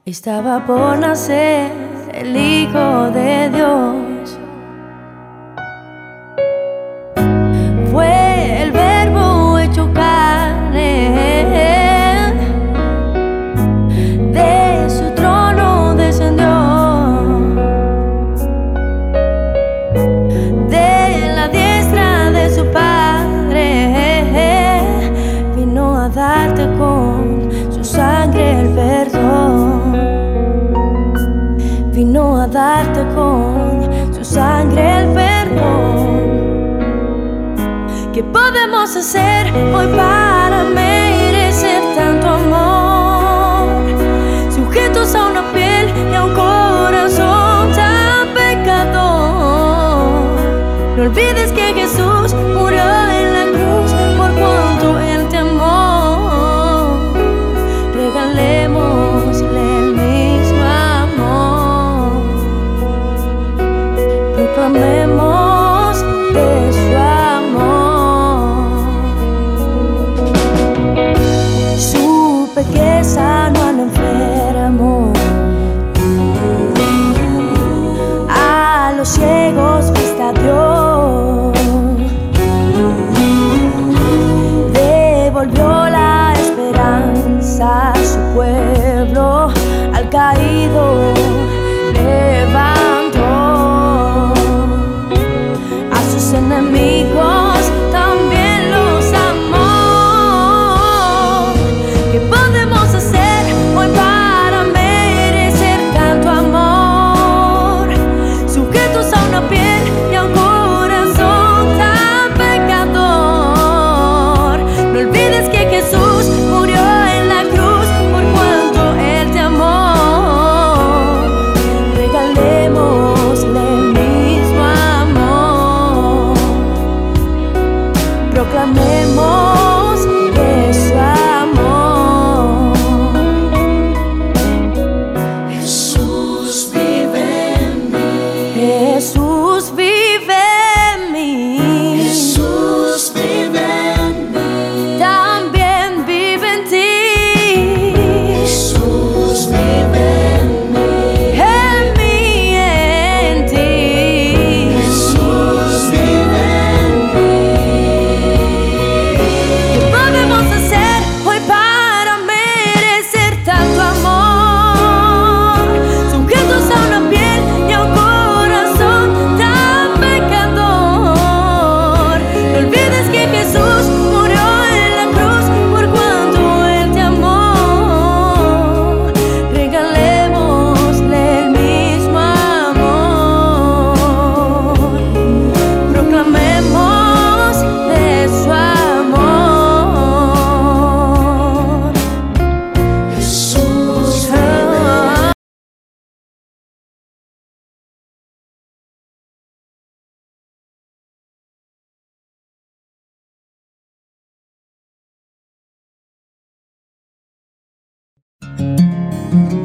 Estaba 0.05 0.65
por 0.67 0.99
nacer 0.99 1.71
el 2.13 2.37
Hijo 2.37 3.11
de 3.11 3.51
Dios. 3.51 4.06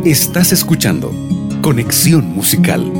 Estás 0.05 0.51
escuchando 0.51 1.11
Conexión 1.61 2.25
Musical. 2.33 2.91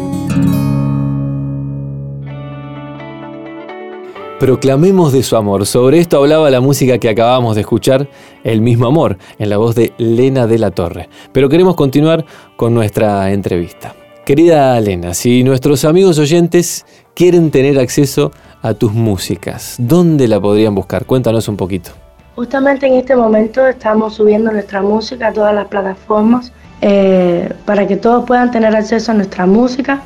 Proclamemos 4.40 5.12
de 5.12 5.24
su 5.24 5.36
amor. 5.36 5.66
Sobre 5.66 5.98
esto 5.98 6.18
hablaba 6.20 6.52
la 6.52 6.62
música 6.62 7.00
que 7.00 7.10
acabamos 7.10 7.56
de 7.56 7.62
escuchar, 7.62 8.08
El 8.44 8.62
mismo 8.62 8.86
amor, 8.86 9.18
en 9.40 9.50
la 9.50 9.58
voz 9.58 9.74
de 9.74 9.94
Lena 9.98 10.46
de 10.46 10.60
la 10.60 10.70
Torre. 10.70 11.10
Pero 11.32 11.50
queremos 11.50 11.76
continuar 11.76 12.24
con 12.56 12.76
nuestra 12.76 13.32
entrevista. 13.32 13.96
Querida 14.24 14.80
Lena, 14.80 15.16
si 15.16 15.44
nuestros 15.44 15.86
amigos 15.86 16.20
oyentes 16.20 16.86
quieren 17.16 17.50
tener 17.50 17.80
acceso 17.80 18.32
a 18.62 18.76
tus 18.76 18.94
músicas, 18.94 19.76
¿dónde 19.80 20.28
la 20.28 20.40
podrían 20.40 20.76
buscar? 20.76 21.08
Cuéntanos 21.08 21.48
un 21.48 21.58
poquito. 21.58 21.94
Justamente 22.36 22.86
en 22.86 22.94
este 22.94 23.16
momento 23.16 23.66
estamos 23.66 24.14
subiendo 24.14 24.52
nuestra 24.52 24.84
música 24.84 25.30
a 25.30 25.34
todas 25.34 25.56
las 25.56 25.68
plataformas 25.68 26.54
eh, 26.82 27.50
para 27.66 27.88
que 27.88 27.96
todos 27.96 28.26
puedan 28.26 28.52
tener 28.52 28.76
acceso 28.76 29.12
a 29.12 29.16
nuestra 29.16 29.46
música. 29.46 30.02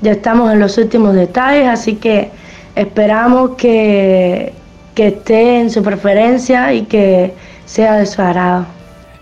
Ya 0.00 0.12
estamos 0.12 0.52
en 0.52 0.60
los 0.60 0.78
últimos 0.78 1.14
detalles, 1.14 1.68
así 1.68 1.96
que 1.96 2.30
esperamos 2.74 3.56
que, 3.56 4.52
que 4.94 5.08
esté 5.08 5.60
en 5.60 5.70
su 5.70 5.82
preferencia 5.82 6.72
y 6.72 6.82
que 6.82 7.34
sea 7.66 7.96
de 7.96 8.06
su 8.06 8.22
agrado. 8.22 8.66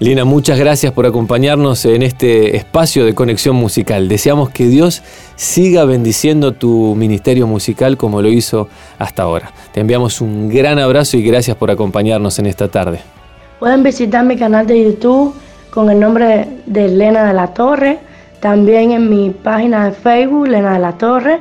Lina, 0.00 0.24
muchas 0.24 0.58
gracias 0.60 0.92
por 0.92 1.06
acompañarnos 1.06 1.84
en 1.84 2.02
este 2.02 2.56
espacio 2.56 3.04
de 3.04 3.16
conexión 3.16 3.56
musical. 3.56 4.06
Deseamos 4.06 4.50
que 4.50 4.66
Dios 4.66 5.02
siga 5.34 5.84
bendiciendo 5.86 6.52
tu 6.52 6.94
ministerio 6.94 7.48
musical 7.48 7.96
como 7.96 8.22
lo 8.22 8.28
hizo 8.28 8.68
hasta 9.00 9.24
ahora. 9.24 9.50
Te 9.72 9.80
enviamos 9.80 10.20
un 10.20 10.48
gran 10.48 10.78
abrazo 10.78 11.16
y 11.16 11.24
gracias 11.24 11.56
por 11.56 11.72
acompañarnos 11.72 12.38
en 12.38 12.46
esta 12.46 12.68
tarde. 12.68 13.00
Pueden 13.58 13.82
visitar 13.82 14.24
mi 14.24 14.36
canal 14.36 14.68
de 14.68 14.84
YouTube 14.84 15.34
con 15.70 15.90
el 15.90 16.00
nombre 16.00 16.48
de 16.66 16.84
Elena 16.86 17.24
de 17.24 17.34
la 17.34 17.48
Torre, 17.48 17.98
también 18.40 18.92
en 18.92 19.10
mi 19.10 19.30
página 19.30 19.86
de 19.86 19.92
Facebook, 19.92 20.46
Elena 20.46 20.74
de 20.74 20.78
la 20.78 20.92
Torre. 20.92 21.40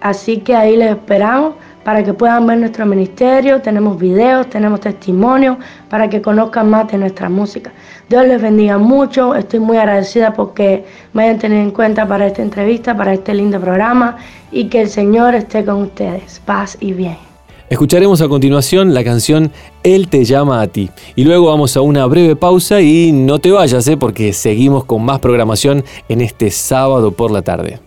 Así 0.00 0.38
que 0.38 0.56
ahí 0.56 0.76
les 0.76 0.90
esperamos 0.90 1.54
para 1.84 2.02
que 2.02 2.12
puedan 2.12 2.46
ver 2.46 2.58
nuestro 2.58 2.86
ministerio. 2.86 3.60
Tenemos 3.60 3.98
videos, 3.98 4.48
tenemos 4.48 4.80
testimonios 4.80 5.56
para 5.88 6.08
que 6.08 6.22
conozcan 6.22 6.70
más 6.70 6.88
de 6.88 6.98
nuestra 6.98 7.28
música. 7.28 7.70
Dios 8.08 8.26
les 8.26 8.40
bendiga 8.40 8.78
mucho. 8.78 9.34
Estoy 9.34 9.60
muy 9.60 9.76
agradecida 9.76 10.32
porque 10.32 10.84
me 11.12 11.24
hayan 11.24 11.38
tenido 11.38 11.62
en 11.62 11.70
cuenta 11.70 12.06
para 12.06 12.26
esta 12.26 12.42
entrevista, 12.42 12.96
para 12.96 13.14
este 13.14 13.34
lindo 13.34 13.60
programa 13.60 14.16
y 14.50 14.68
que 14.68 14.82
el 14.82 14.88
Señor 14.88 15.34
esté 15.34 15.64
con 15.64 15.82
ustedes. 15.82 16.40
Paz 16.44 16.76
y 16.80 16.92
bien. 16.92 17.29
Escucharemos 17.70 18.20
a 18.20 18.28
continuación 18.28 18.94
la 18.94 19.04
canción 19.04 19.52
Él 19.84 20.08
te 20.08 20.24
llama 20.24 20.60
a 20.60 20.66
ti. 20.66 20.90
Y 21.14 21.22
luego 21.22 21.46
vamos 21.46 21.76
a 21.76 21.80
una 21.82 22.04
breve 22.06 22.34
pausa 22.34 22.80
y 22.80 23.12
no 23.12 23.38
te 23.38 23.52
vayas, 23.52 23.86
¿eh? 23.86 23.96
porque 23.96 24.32
seguimos 24.32 24.84
con 24.84 25.04
más 25.04 25.20
programación 25.20 25.84
en 26.08 26.20
este 26.20 26.50
sábado 26.50 27.12
por 27.12 27.30
la 27.30 27.42
tarde. 27.42 27.78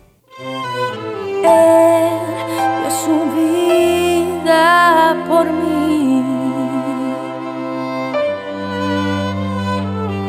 Él 1.42 2.18
dio 2.80 2.90
su 2.90 3.12
vida 3.36 5.22
por 5.28 5.52
mí. 5.52 6.22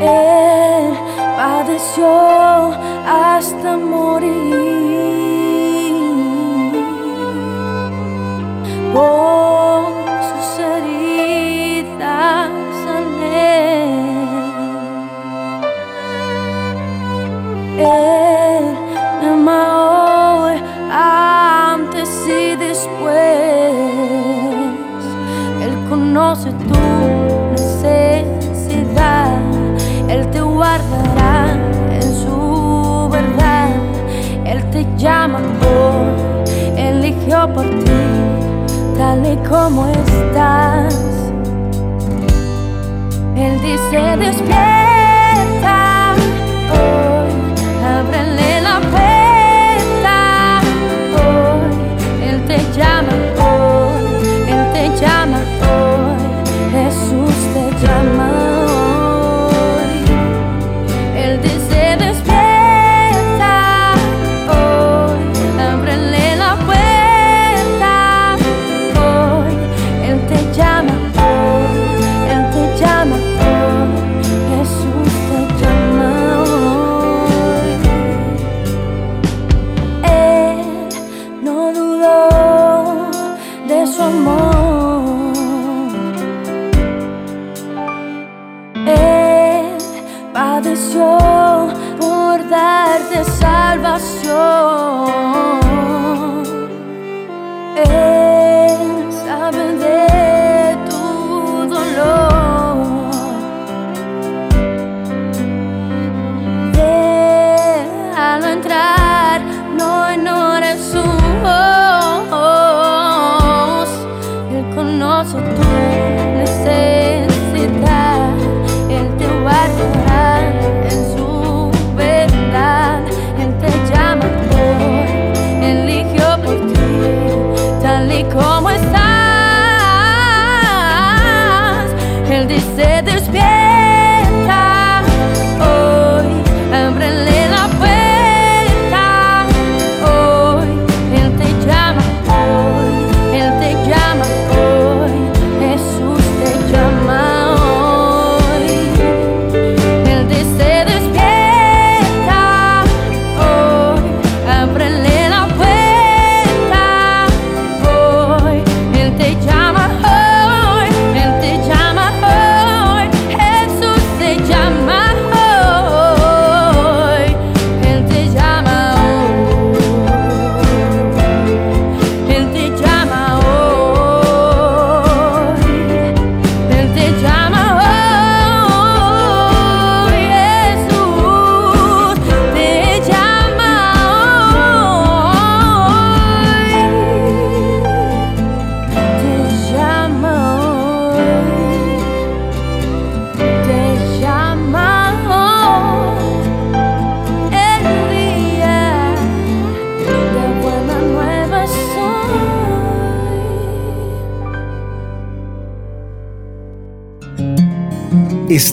Él 0.02 0.94
padeció 1.38 2.74
hasta 3.08 3.78
morir. 3.78 4.75
Por 8.96 9.92
sus 10.28 10.48
heridas 10.64 12.50
sané. 12.86 13.84
Él 17.78 18.66
me 19.20 19.28
ama 19.34 19.62
hoy, 20.46 20.56
antes 20.90 22.10
y 22.26 22.56
después. 22.56 23.74
Él 25.62 25.74
conoce 25.90 26.50
tu 26.52 26.80
necesidad. 27.52 29.36
Él 30.08 30.22
te 30.32 30.40
guardará 30.40 31.58
en 31.92 32.02
su 32.02 33.10
verdad. 33.12 33.72
Él 34.46 34.64
te 34.72 34.88
llama 34.96 35.40
hoy, 35.62 36.08
eligió 36.78 37.52
por 37.54 37.66
ti, 37.84 37.85
tal 38.98 39.26
y 39.26 39.38
como 39.48 39.88
estás. 39.88 40.96
Él 43.36 43.62
dice 43.62 44.18
despierta 44.18 44.65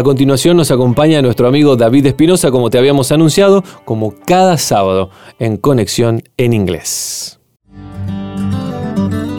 A 0.00 0.02
continuación 0.02 0.56
nos 0.56 0.70
acompaña 0.70 1.20
nuestro 1.20 1.46
amigo 1.46 1.76
David 1.76 2.06
Espinosa, 2.06 2.50
como 2.50 2.70
te 2.70 2.78
habíamos 2.78 3.12
anunciado, 3.12 3.62
como 3.84 4.14
cada 4.24 4.56
sábado 4.56 5.10
en 5.38 5.58
Conexión 5.58 6.22
en 6.38 6.54
Inglés. 6.54 7.38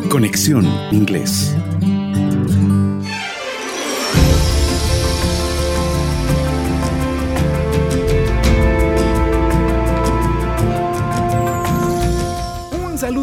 Conexión 0.08 0.68
Inglés. 0.92 1.56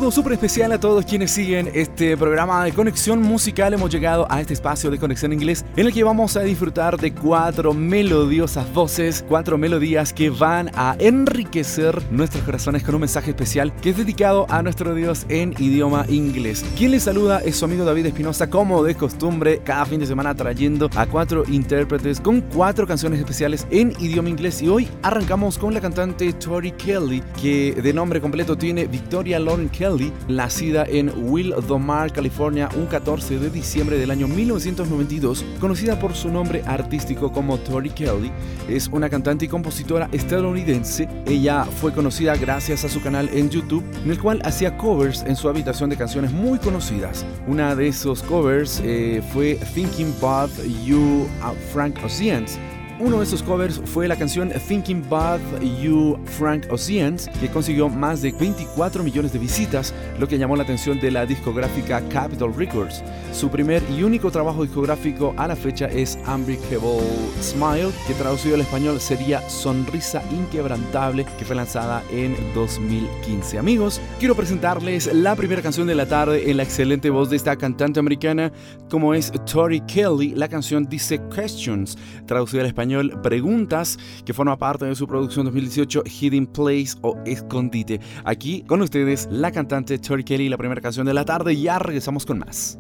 Saludo 0.09 0.23
súper 0.23 0.33
especial 0.35 0.73
a 0.73 0.81
todos 0.81 1.05
quienes 1.05 1.31
siguen 1.31 1.71
este 1.75 2.17
programa 2.17 2.65
de 2.65 2.73
conexión 2.73 3.21
musical. 3.21 3.75
Hemos 3.75 3.91
llegado 3.91 4.27
a 4.31 4.41
este 4.41 4.55
espacio 4.55 4.91
de 4.91 4.99
conexión 4.99 5.33
inglés 5.33 5.65
en 5.77 5.87
el 5.87 5.93
que 5.93 6.03
vamos 6.03 6.37
a 6.37 6.41
disfrutar 6.41 6.97
de 6.99 7.13
cuatro 7.13 7.75
melodiosas 7.75 8.73
voces, 8.73 9.25
cuatro 9.29 9.59
melodías 9.59 10.13
que 10.13 10.31
van 10.31 10.71
a 10.75 10.97
enriquecer 10.99 12.01
nuestros 12.11 12.43
corazones 12.45 12.85
con 12.85 12.95
un 12.95 13.03
mensaje 13.03 13.31
especial 13.31 13.75
que 13.83 13.91
es 13.91 13.97
dedicado 13.97 14.47
a 14.49 14.63
nuestro 14.63 14.95
Dios 14.95 15.27
en 15.29 15.55
idioma 15.59 16.07
inglés. 16.09 16.65
Quien 16.77 16.93
les 16.93 17.03
saluda 17.03 17.41
es 17.41 17.57
su 17.57 17.65
amigo 17.65 17.85
David 17.85 18.07
Espinosa, 18.07 18.49
como 18.49 18.83
de 18.83 18.95
costumbre, 18.95 19.61
cada 19.65 19.85
fin 19.85 20.01
de 20.01 20.07
semana 20.07 20.35
trayendo 20.35 20.89
a 20.97 21.07
cuatro 21.07 21.45
intérpretes 21.49 22.21
con 22.21 22.41
cuatro 22.41 22.87
canciones 22.87 23.19
especiales 23.19 23.67
en 23.71 23.93
idioma 23.99 24.31
inglés. 24.31 24.63
Y 24.63 24.69
hoy 24.69 24.89
arrancamos 25.03 25.59
con 25.59 25.75
la 25.75 25.81
cantante 25.81 26.33
Tori 26.33 26.73
Kelly, 26.73 27.23
que 27.41 27.73
de 27.83 27.93
nombre 27.93 28.21
completo 28.21 28.57
tiene 28.57 28.87
Victoria 28.87 29.39
Lauren 29.39 29.69
Kelly, 29.69 29.98
nacida 30.29 30.85
en 30.85 31.13
Wildomar, 31.31 32.13
California, 32.13 32.69
un 32.77 32.87
14 32.87 33.39
de 33.39 33.51
diciembre 33.51 33.99
del 33.99 34.11
año 34.11 34.29
1992, 34.29 35.45
conocida 35.61 35.99
por 35.99 36.15
su 36.15 36.31
nombre 36.31 36.63
artístico 36.67 37.33
como 37.33 37.59
Tori 37.59 37.91
Kelly, 37.91 38.31
es 38.69 38.89
una 38.89 39.09
cantante 39.09 39.45
y 39.45 39.49
compositora 39.49 40.09
estadounidense. 40.13 41.09
Ella 41.27 41.65
fue 41.65 41.93
conocida 41.93 42.37
gracias 42.37 42.85
a 42.85 42.89
su 42.89 43.01
canal 43.01 43.29
en 43.33 43.51
YouTube, 43.51 43.85
en 44.05 44.11
el 44.11 44.19
cual 44.19 44.41
hacía 44.45 44.77
covers 44.77 45.23
en 45.23 45.37
su 45.37 45.49
habitación 45.49 45.91
de 45.91 45.97
canciones 45.97 46.33
muy 46.33 46.59
conocidas. 46.59 47.25
Una 47.47 47.75
de 47.75 47.89
esos 47.89 48.23
covers 48.23 48.81
eh, 48.85 49.23
fue 49.33 49.59
Thinking 49.75 50.15
About 50.19 50.51
You, 50.85 51.27
Frank 51.73 51.97
Oceans 52.05 52.59
uno 53.01 53.19
de 53.19 53.25
esos 53.25 53.43
covers 53.43 53.81
fue 53.85 54.09
la 54.09 54.17
canción 54.17 54.51
Thinking 54.67 55.05
About 55.07 55.41
You 55.81 56.19
Frank 56.25 56.67
Oceans, 56.71 57.29
que 57.41 57.49
consiguió 57.49 57.89
más 57.89 58.23
de 58.23 58.33
24 58.33 59.05
millones 59.05 59.33
de 59.33 59.39
visitas, 59.39 59.95
lo 60.19 60.27
que 60.27 60.39
llamó 60.39 60.57
la 60.57 60.65
atención 60.65 60.99
de 60.99 61.13
la 61.13 61.25
discográfica 61.25 62.03
Capitol 62.09 62.53
Records. 62.55 63.05
Su 63.33 63.51
primer 63.51 63.83
y 63.97 64.03
único 64.03 64.31
trabajo 64.31 64.65
discográfico 64.65 65.33
a 65.37 65.47
la 65.47 65.55
fecha 65.55 65.87
es 65.87 66.19
Unbreakable 66.27 67.01
Smile, 67.41 67.93
que 68.07 68.15
traducido 68.15 68.57
al 68.57 68.63
español 68.63 69.01
sería 69.01 69.49
Sonrisa 69.49 70.23
Inquebrantable, 70.33 71.25
que 71.39 71.45
fue 71.45 71.55
lanzada 71.55 72.03
en 72.11 72.37
2015. 72.55 73.59
Amigos, 73.59 74.01
quiero 74.19 74.35
presentarles 74.35 75.13
la 75.15 75.37
primera 75.37 75.63
canción 75.63 75.87
de 75.87 75.95
la 75.95 76.07
tarde 76.07 76.51
en 76.51 76.57
la 76.57 76.65
excelente 76.65 77.11
voz 77.11 77.31
de 77.31 77.37
esta 77.37 77.57
cantante 77.57 78.01
americana, 78.01 78.51
como 78.91 79.15
es 79.15 79.31
Tori 79.51 79.81
Kelly. 79.83 80.35
La 80.35 80.49
canción 80.49 80.89
dice 80.89 81.21
Questions, 81.33 81.97
traducida 82.27 82.63
al 82.63 82.67
español 82.67 82.88
Preguntas, 83.23 83.99
que 84.25 84.33
forma 84.33 84.59
parte 84.59 84.85
de 84.87 84.95
su 84.95 85.07
producción 85.07 85.45
2018 85.47 86.03
Hidden 86.05 86.47
Place 86.47 86.97
o 87.03 87.17
Escondite. 87.25 88.01
Aquí 88.25 88.63
con 88.63 88.83
ustedes 88.83 89.29
la 89.31 89.53
cantante 89.53 89.99
Tori 89.99 90.25
Kelly, 90.25 90.49
la 90.49 90.57
primera 90.57 90.81
canción 90.81 91.07
de 91.07 91.15
la 91.15 91.25
tarde. 91.25 91.57
Ya 91.57 91.79
regresamos 91.79 92.25
con 92.25 92.39
más. 92.39 92.79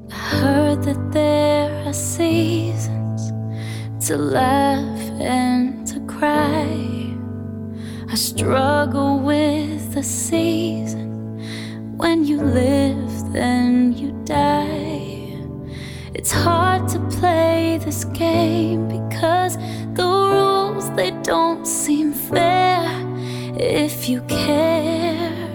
I 8.11 8.15
struggle 8.15 9.19
with 9.19 9.93
the 9.93 10.03
season. 10.03 11.37
When 11.99 12.25
you 12.25 12.41
live, 12.41 13.33
then 13.35 13.93
you 13.93 14.13
die. 14.25 14.88
It's 16.19 16.33
hard 16.33 16.89
to 16.89 16.99
play 17.21 17.79
this 17.79 18.05
game 18.07 18.89
because 18.89 19.57
the 19.95 20.03
rules 20.03 20.91
they 20.97 21.13
don't 21.23 21.65
seem 21.65 22.13
fair. 22.13 22.83
If 23.57 24.09
you 24.09 24.23
care 24.23 25.49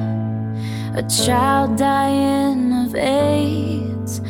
a 0.97 1.03
child 1.03 1.77
dying 1.77 2.73
of 2.73 2.95
aids. 2.95 4.23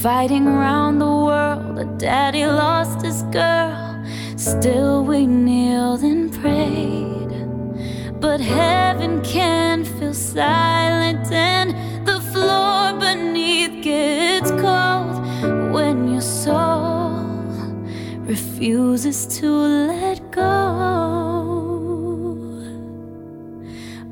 Fighting 0.00 0.46
around 0.46 1.00
the 1.00 1.12
world 1.28 1.76
a 1.76 1.86
daddy 1.98 2.46
lost 2.46 3.02
his 3.04 3.24
girl 3.32 3.89
still 4.40 5.04
we 5.04 5.26
kneeled 5.26 6.02
and 6.02 6.32
prayed 6.32 7.00
but 8.20 8.38
heaven 8.38 9.22
can 9.22 9.82
feel 9.82 10.12
silent, 10.12 11.32
and 11.32 11.70
the 12.06 12.20
floor 12.20 12.92
beneath 13.00 13.82
gets 13.82 14.50
cold 14.50 15.16
when 15.72 16.12
your 16.12 16.20
soul 16.20 17.24
refuses 18.18 19.26
to 19.38 19.46
let 19.46 20.30
go. 20.30 20.50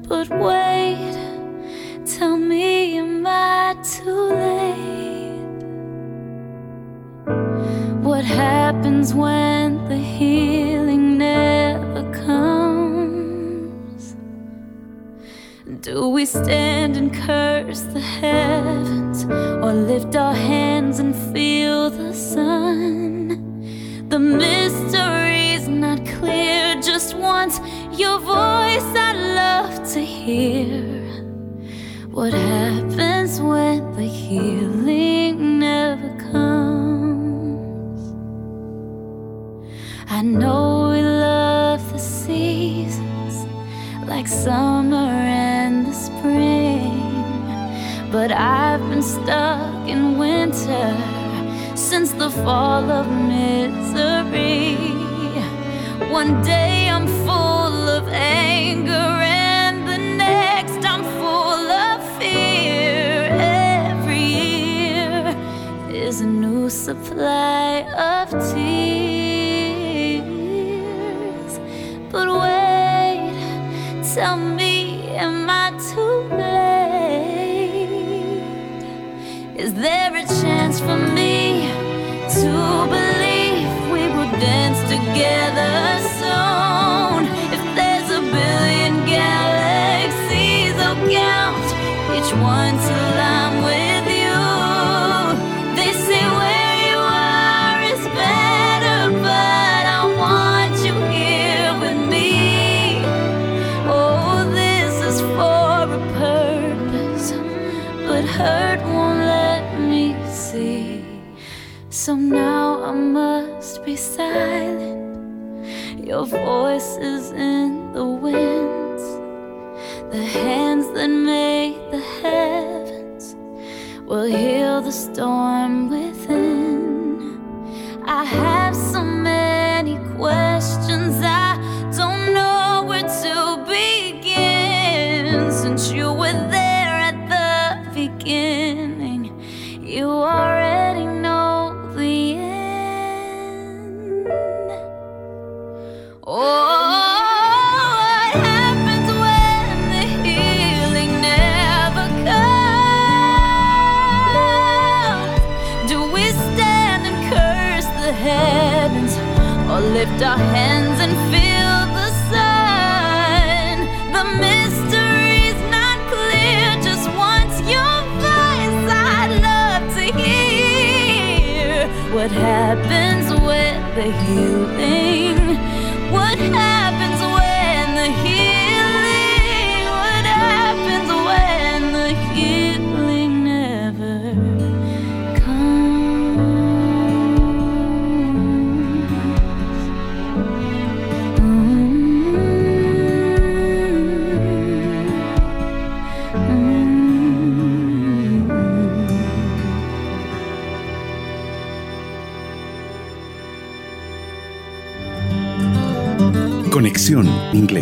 But 0.08 0.30
wait, 0.30 1.18
tell 2.06 2.38
me, 2.38 2.96
am 2.96 3.26
I 3.26 3.76
too 3.82 4.30
late? 4.44 5.38
What 8.02 8.24
happens 8.24 9.12
when 9.12 9.47
Do 15.88 16.10
we 16.10 16.26
stand 16.26 16.98
and 16.98 17.14
curse 17.14 17.80
the 17.80 18.00
heavens 18.00 19.24
or 19.24 19.72
lift 19.72 20.14
our 20.16 20.34
hands 20.34 20.98
and 20.98 21.16
feel 21.32 21.88
the 21.88 22.12
sun? 22.12 23.28
The 24.10 24.18
mystery's 24.18 25.66
not 25.66 26.04
clear. 26.04 26.74
Just 26.82 27.14
once 27.14 27.58
your 27.98 28.18
voice 28.18 28.88
I'd 29.06 29.16
love 29.42 29.90
to 29.94 30.00
hear. 30.00 30.82
What 32.10 32.34
happens 32.34 33.40
when 33.40 33.90
the 33.96 34.02
healing 34.02 34.77
fall 52.44 52.90
of 52.90 53.06
misery. 53.08 54.76
One 56.10 56.42
day 56.42 56.88
I'm 56.88 57.06
full 57.26 57.88
of 57.98 58.08
anger, 58.08 58.92
and 58.92 59.86
the 59.86 59.98
next 59.98 60.84
I'm 60.84 61.04
full 61.20 61.70
of 61.86 61.98
fear. 62.18 63.28
Every 63.90 64.26
year 64.48 65.36
is 65.90 66.20
a 66.20 66.26
new 66.26 66.70
supply 66.70 67.82
of 68.12 68.30
tears. 68.52 68.77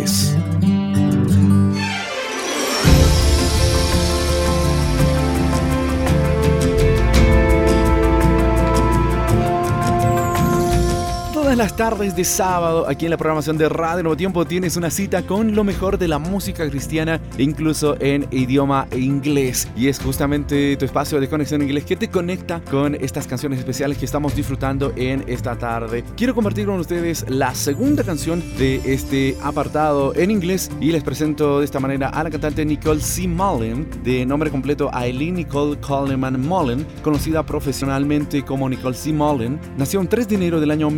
Inglés. 0.07 0.36
Tardes 11.77 12.15
de 12.15 12.23
sábado, 12.23 12.87
aquí 12.89 13.05
en 13.05 13.11
la 13.11 13.17
programación 13.17 13.55
de 13.55 13.69
Radio 13.69 14.01
Nuevo 14.01 14.17
Tiempo, 14.17 14.45
tienes 14.45 14.77
una 14.77 14.89
cita 14.89 15.21
con 15.21 15.53
lo 15.53 15.63
mejor 15.63 15.99
de 15.99 16.07
la 16.07 16.17
música 16.17 16.67
cristiana, 16.67 17.21
incluso 17.37 17.95
en 18.01 18.25
idioma 18.31 18.87
inglés. 18.97 19.67
Y 19.75 19.87
es 19.87 19.99
justamente 19.99 20.75
tu 20.75 20.85
espacio 20.85 21.19
de 21.19 21.29
conexión 21.29 21.61
inglés 21.61 21.85
que 21.85 21.95
te 21.95 22.09
conecta 22.09 22.61
con 22.71 22.95
estas 22.95 23.27
canciones 23.27 23.59
especiales 23.59 23.99
que 23.99 24.05
estamos 24.05 24.35
disfrutando 24.35 24.91
en 24.95 25.23
esta 25.27 25.55
tarde. 25.55 26.03
Quiero 26.15 26.33
compartir 26.33 26.65
con 26.65 26.79
ustedes 26.79 27.29
la 27.29 27.53
segunda 27.53 28.03
canción 28.03 28.43
de 28.57 28.81
este 28.83 29.37
apartado 29.43 30.15
en 30.15 30.31
inglés 30.31 30.71
y 30.81 30.91
les 30.91 31.03
presento 31.03 31.59
de 31.59 31.65
esta 31.65 31.79
manera 31.79 32.09
a 32.09 32.23
la 32.23 32.31
cantante 32.31 32.65
Nicole 32.65 33.01
C. 33.01 33.27
Mullen, 33.27 33.87
de 34.03 34.25
nombre 34.25 34.49
completo 34.49 34.89
Eileen 34.99 35.35
Nicole 35.35 35.79
Coleman 35.79 36.41
Mullen, 36.41 36.87
conocida 37.03 37.45
profesionalmente 37.45 38.43
como 38.43 38.67
Nicole 38.67 38.95
C. 38.95 39.13
Mullen. 39.13 39.59
Nació 39.77 40.01
el 40.01 40.09
3 40.09 40.27
de 40.27 40.35
enero 40.35 40.59
del 40.59 40.71
año 40.71 40.89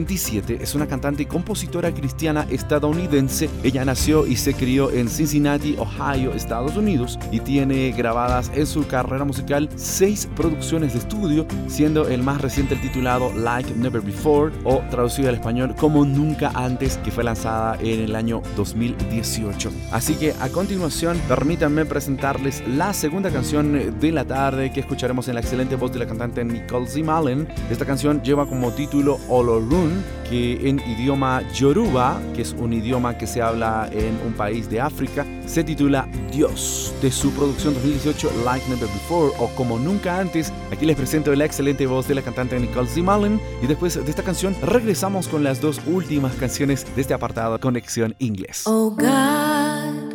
1967. 0.00 0.58
Es 0.62 0.74
una 0.74 0.86
cantante 0.86 1.22
y 1.22 1.26
compositora 1.26 1.92
cristiana 1.92 2.46
estadounidense. 2.50 3.48
Ella 3.62 3.84
nació 3.84 4.26
y 4.26 4.36
se 4.36 4.54
crió 4.54 4.90
en 4.90 5.08
Cincinnati, 5.08 5.76
Ohio, 5.78 6.32
Estados 6.34 6.76
Unidos 6.76 7.18
y 7.30 7.40
tiene 7.40 7.92
grabadas 7.92 8.50
en 8.54 8.66
su 8.66 8.86
carrera 8.86 9.24
musical 9.24 9.68
seis 9.76 10.28
producciones 10.36 10.92
de 10.92 10.98
estudio, 11.00 11.46
siendo 11.68 12.08
el 12.08 12.22
más 12.22 12.40
reciente 12.40 12.74
el 12.74 12.80
titulado 12.80 13.32
Like 13.32 13.74
Never 13.74 14.02
Before 14.02 14.52
o 14.64 14.82
traducido 14.90 15.28
al 15.28 15.36
español 15.36 15.74
como 15.76 16.04
Nunca 16.04 16.50
Antes, 16.54 16.98
que 16.98 17.10
fue 17.10 17.24
lanzada 17.24 17.78
en 17.80 18.00
el 18.00 18.14
año 18.14 18.42
2018. 18.56 19.70
Así 19.92 20.14
que 20.14 20.34
a 20.40 20.48
continuación, 20.48 21.18
permítanme 21.28 21.84
presentarles 21.84 22.62
la 22.68 22.92
segunda 22.92 23.30
canción 23.30 23.98
de 23.98 24.12
la 24.12 24.24
tarde 24.24 24.72
que 24.72 24.80
escucharemos 24.80 25.28
en 25.28 25.34
la 25.34 25.40
excelente 25.40 25.76
voz 25.76 25.92
de 25.92 26.00
la 26.00 26.06
cantante 26.06 26.44
Nicole 26.44 26.86
Z. 26.86 27.04
Mullen. 27.06 27.48
Esta 27.70 27.84
canción 27.84 28.22
lleva 28.22 28.46
como 28.46 28.72
título 28.72 29.18
Olorun, 29.28 29.85
que 30.28 30.68
en 30.68 30.80
idioma 30.80 31.42
yoruba, 31.52 32.20
que 32.34 32.42
es 32.42 32.52
un 32.52 32.72
idioma 32.72 33.16
que 33.16 33.26
se 33.26 33.42
habla 33.42 33.88
en 33.92 34.18
un 34.26 34.32
país 34.32 34.68
de 34.68 34.80
África, 34.80 35.24
se 35.46 35.62
titula 35.64 36.08
Dios. 36.32 36.94
De 37.00 37.10
su 37.10 37.30
producción 37.32 37.74
2018 37.74 38.30
Like 38.44 38.68
Never 38.68 38.88
Before 38.88 39.32
o 39.38 39.48
Como 39.54 39.78
Nunca 39.78 40.18
Antes, 40.18 40.52
aquí 40.72 40.86
les 40.86 40.96
presento 40.96 41.34
la 41.34 41.44
excelente 41.44 41.86
voz 41.86 42.08
de 42.08 42.14
la 42.14 42.22
cantante 42.22 42.58
Nicole 42.58 42.88
Z. 42.88 43.02
Mullen 43.02 43.40
y 43.62 43.66
después 43.66 43.94
de 43.94 44.10
esta 44.10 44.22
canción 44.22 44.56
regresamos 44.62 45.28
con 45.28 45.44
las 45.44 45.60
dos 45.60 45.80
últimas 45.86 46.34
canciones 46.34 46.86
de 46.94 47.02
este 47.02 47.14
apartado 47.14 47.58
Conexión 47.60 48.14
Inglés. 48.18 48.64
Oh 48.66 48.90
God, 48.90 50.14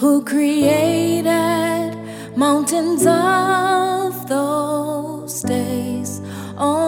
who 0.00 0.24
created 0.24 1.96
mountains 2.36 3.06
of 3.06 4.28
those 4.28 5.42
days, 5.42 6.20
only 6.56 6.87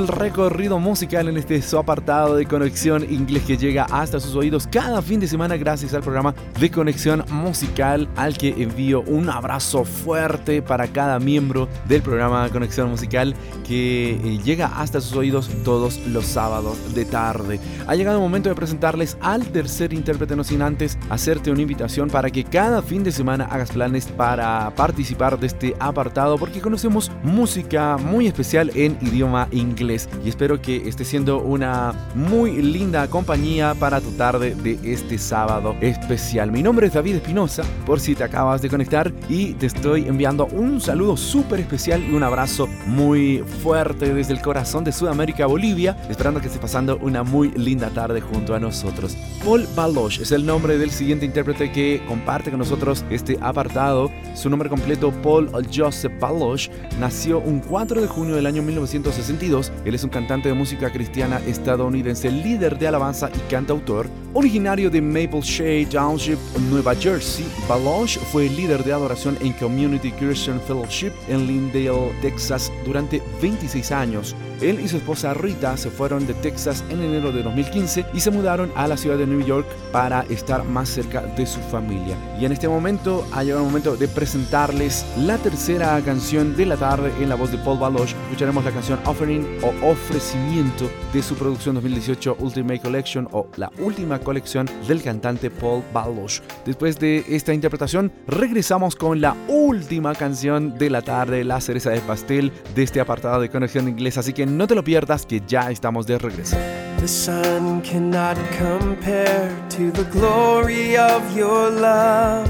el 0.00 0.08
recorrido 0.20 0.78
musical 0.78 1.28
en 1.28 1.38
este 1.38 1.62
su 1.62 1.78
apartado 1.78 2.36
de 2.36 2.44
conexión 2.44 3.10
inglés 3.10 3.42
que 3.44 3.56
llega 3.56 3.84
hasta 3.84 4.20
sus 4.20 4.34
oídos 4.34 4.66
cada 4.66 5.00
fin 5.00 5.18
de 5.18 5.26
semana 5.26 5.56
gracias 5.56 5.94
al 5.94 6.02
programa 6.02 6.34
de 6.60 6.70
conexión 6.70 7.24
musical 7.30 8.06
al 8.16 8.36
que 8.36 8.48
envío 8.62 9.00
un 9.00 9.30
abrazo 9.30 9.82
fuerte 9.82 10.60
para 10.60 10.88
cada 10.88 11.18
miembro 11.18 11.70
del 11.88 12.02
programa 12.02 12.50
Conexión 12.50 12.90
Musical 12.90 13.34
que 13.66 14.10
eh, 14.10 14.38
llega 14.44 14.66
hasta 14.78 15.00
sus 15.00 15.16
oídos 15.16 15.48
todos 15.64 15.98
los 16.08 16.26
sábados 16.26 16.94
de 16.94 17.06
tarde. 17.06 17.58
Ha 17.86 17.94
llegado 17.94 18.18
el 18.18 18.22
momento 18.22 18.50
de 18.50 18.54
presentarles 18.54 19.16
al 19.22 19.46
tercer 19.46 19.94
intérprete, 19.94 20.36
no 20.36 20.44
sin 20.44 20.60
antes 20.60 20.98
hacerte 21.08 21.50
una 21.50 21.62
invitación 21.62 22.08
para 22.08 22.28
que 22.28 22.44
cada 22.44 22.82
fin 22.82 23.02
de 23.04 23.12
semana 23.12 23.46
hagas 23.46 23.70
planes 23.70 24.06
para 24.06 24.70
participar 24.76 25.40
de 25.40 25.46
este 25.46 25.74
apartado 25.80 26.36
porque 26.36 26.60
conocemos 26.60 27.10
música 27.22 27.96
muy 27.96 28.26
especial 28.26 28.70
en 28.74 28.98
idioma 29.00 29.48
inglés 29.50 30.09
y 30.24 30.28
espero 30.28 30.60
que 30.60 30.88
esté 30.88 31.04
siendo 31.04 31.38
una 31.38 32.10
muy 32.14 32.62
linda 32.62 33.08
compañía 33.08 33.74
para 33.74 34.00
tu 34.00 34.12
tarde 34.12 34.54
de 34.54 34.78
este 34.82 35.18
sábado 35.18 35.76
especial. 35.80 36.50
Mi 36.50 36.62
nombre 36.62 36.86
es 36.86 36.94
David 36.94 37.16
Espinosa, 37.16 37.62
por 37.86 38.00
si 38.00 38.14
te 38.14 38.24
acabas 38.24 38.62
de 38.62 38.68
conectar 38.68 39.12
y 39.28 39.54
te 39.54 39.66
estoy 39.66 40.06
enviando 40.06 40.46
un 40.46 40.80
saludo 40.80 41.16
súper 41.16 41.60
especial 41.60 42.02
y 42.02 42.14
un 42.14 42.22
abrazo 42.22 42.66
muy 42.86 43.44
fuerte 43.62 44.12
desde 44.14 44.32
el 44.32 44.42
corazón 44.42 44.84
de 44.84 44.92
Sudamérica, 44.92 45.46
Bolivia, 45.46 45.96
esperando 46.08 46.40
que 46.40 46.46
estés 46.46 46.60
pasando 46.60 46.98
una 46.98 47.22
muy 47.22 47.50
linda 47.52 47.90
tarde 47.90 48.20
junto 48.20 48.54
a 48.54 48.60
nosotros. 48.60 49.16
Paul 49.44 49.66
Baloch 49.74 50.20
es 50.20 50.32
el 50.32 50.44
nombre 50.44 50.78
del 50.78 50.90
siguiente 50.90 51.24
intérprete 51.24 51.72
que 51.72 52.02
comparte 52.06 52.50
con 52.50 52.58
nosotros 52.58 53.04
este 53.10 53.38
apartado. 53.40 54.10
Su 54.34 54.50
nombre 54.50 54.68
completo, 54.68 55.12
Paul 55.22 55.50
Joseph 55.74 56.12
Baloch, 56.20 56.68
nació 56.98 57.38
un 57.40 57.60
4 57.60 58.00
de 58.00 58.06
junio 58.06 58.36
del 58.36 58.46
año 58.46 58.62
1962. 58.62 59.72
Él 59.84 59.94
es 60.00 60.04
un 60.04 60.10
cantante 60.10 60.48
de 60.48 60.54
música 60.54 60.90
cristiana 60.90 61.42
estadounidense, 61.46 62.30
líder 62.30 62.78
de 62.78 62.88
alabanza 62.88 63.28
y 63.34 63.50
cantautor. 63.50 64.08
Originario 64.32 64.88
de 64.88 65.02
Maple 65.02 65.42
Shade 65.42 65.86
Township, 65.86 66.38
Nueva 66.70 66.94
Jersey, 66.94 67.44
Baloch 67.68 68.16
fue 68.32 68.48
líder 68.48 68.82
de 68.82 68.94
adoración 68.94 69.36
en 69.42 69.52
Community 69.52 70.10
Christian 70.12 70.58
Fellowship 70.60 71.12
en 71.28 71.46
Lindale, 71.46 72.12
Texas, 72.22 72.72
durante 72.86 73.20
26 73.42 73.92
años. 73.92 74.34
Él 74.60 74.78
y 74.80 74.88
su 74.88 74.98
esposa 74.98 75.34
Rita 75.34 75.76
se 75.76 75.90
fueron 75.90 76.26
de 76.26 76.34
Texas 76.34 76.84
en 76.90 77.02
enero 77.02 77.32
de 77.32 77.42
2015 77.42 78.06
y 78.12 78.20
se 78.20 78.30
mudaron 78.30 78.70
a 78.76 78.86
la 78.86 78.96
ciudad 78.96 79.16
de 79.16 79.26
New 79.26 79.40
York 79.40 79.66
para 79.90 80.22
estar 80.28 80.64
más 80.64 80.88
cerca 80.88 81.22
de 81.22 81.46
su 81.46 81.60
familia. 81.60 82.16
Y 82.38 82.44
en 82.44 82.52
este 82.52 82.68
momento 82.68 83.26
ha 83.32 83.42
llegado 83.42 83.62
el 83.62 83.68
momento 83.68 83.96
de 83.96 84.06
presentarles 84.06 85.04
la 85.16 85.38
tercera 85.38 86.00
canción 86.04 86.56
de 86.56 86.66
la 86.66 86.76
tarde 86.76 87.10
en 87.20 87.28
la 87.28 87.36
voz 87.36 87.50
de 87.50 87.58
Paul 87.58 87.78
Baloch. 87.78 88.10
Escucharemos 88.24 88.64
la 88.64 88.70
canción 88.70 89.00
Offering 89.06 89.46
o 89.62 89.89
Ofrecimiento 89.90 90.88
de 91.12 91.20
su 91.20 91.34
producción 91.34 91.74
2018 91.74 92.36
Ultimate 92.38 92.78
Collection 92.78 93.26
o 93.32 93.48
la 93.56 93.72
última 93.80 94.20
colección 94.20 94.70
del 94.86 95.02
cantante 95.02 95.50
Paul 95.50 95.82
Baloch. 95.92 96.40
Después 96.64 96.96
de 97.00 97.24
esta 97.28 97.52
interpretación, 97.52 98.12
regresamos 98.28 98.94
con 98.94 99.20
la 99.20 99.34
última 99.48 100.14
canción 100.14 100.78
de 100.78 100.90
la 100.90 101.02
tarde, 101.02 101.42
la 101.42 101.60
cereza 101.60 101.90
de 101.90 102.00
pastel 102.02 102.52
de 102.72 102.84
este 102.84 103.00
apartado 103.00 103.40
de 103.40 103.48
conexión 103.48 103.88
inglés. 103.88 104.16
Así 104.16 104.32
que 104.32 104.46
no 104.46 104.68
te 104.68 104.76
lo 104.76 104.84
pierdas, 104.84 105.26
que 105.26 105.42
ya 105.44 105.72
estamos 105.72 106.06
de 106.06 106.18
regreso. 106.18 106.56
The 107.00 107.08
sun 107.08 107.80
cannot 107.80 108.36
compare 108.60 109.50
to 109.70 109.90
the 109.90 110.08
glory 110.12 110.96
of 110.96 111.36
your 111.36 111.68
love. 111.68 112.48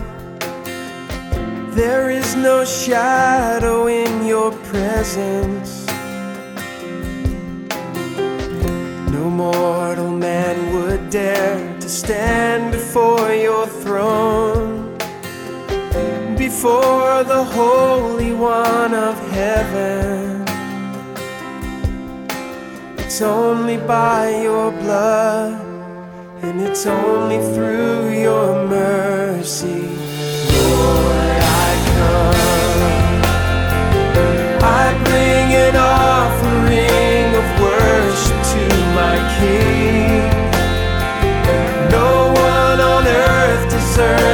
There 1.74 2.11
is 2.11 2.36
no 2.36 2.66
shadow 2.66 3.88
in 3.88 4.26
your 4.26 4.53
presence. 4.70 5.79
No 9.20 9.28
mortal 9.28 10.10
man 10.12 10.72
would 10.72 11.10
dare 11.10 11.78
to 11.78 11.88
stand 11.90 12.72
before 12.72 13.34
your 13.34 13.66
throne, 13.66 14.96
before 16.38 17.22
the 17.24 17.44
Holy 17.44 18.32
One 18.32 18.94
of 18.94 19.16
heaven. 19.32 20.46
It's 22.96 23.20
only 23.20 23.76
by 23.76 24.40
your 24.40 24.70
blood, 24.70 25.60
and 26.40 26.62
it's 26.62 26.86
only 26.86 27.40
through 27.52 28.18
your 28.18 28.66
mercy. 28.66 29.82
Lord, 30.48 31.42
I 31.66 31.70
come. 31.92 32.39
answer 44.01 44.29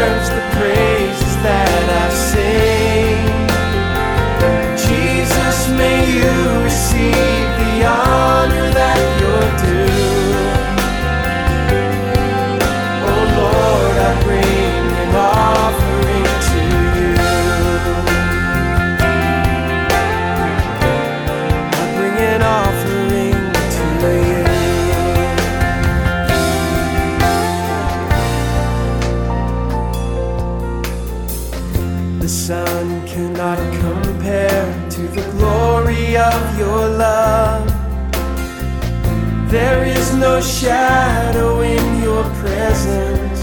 No 40.36 40.42
shadow 40.42 41.62
in 41.62 42.02
your 42.02 42.22
presence. 42.42 43.40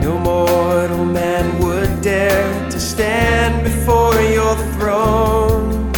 No 0.00 0.16
mortal 0.16 1.04
man 1.04 1.58
would 1.58 2.00
dare 2.00 2.70
to 2.70 2.78
stand 2.78 3.64
before 3.64 4.14
your 4.20 4.54
throne, 4.74 5.90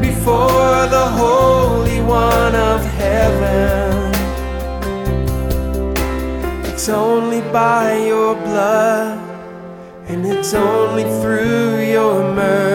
before 0.00 0.86
the 0.96 1.06
Holy 1.18 2.00
One 2.00 2.54
of 2.54 2.84
heaven. 2.84 4.14
It's 6.70 6.88
only 6.88 7.40
by 7.50 8.06
your 8.06 8.36
blood, 8.36 9.18
and 10.06 10.24
it's 10.24 10.54
only 10.54 11.02
through 11.20 11.80
your 11.80 12.22
mercy. 12.32 12.69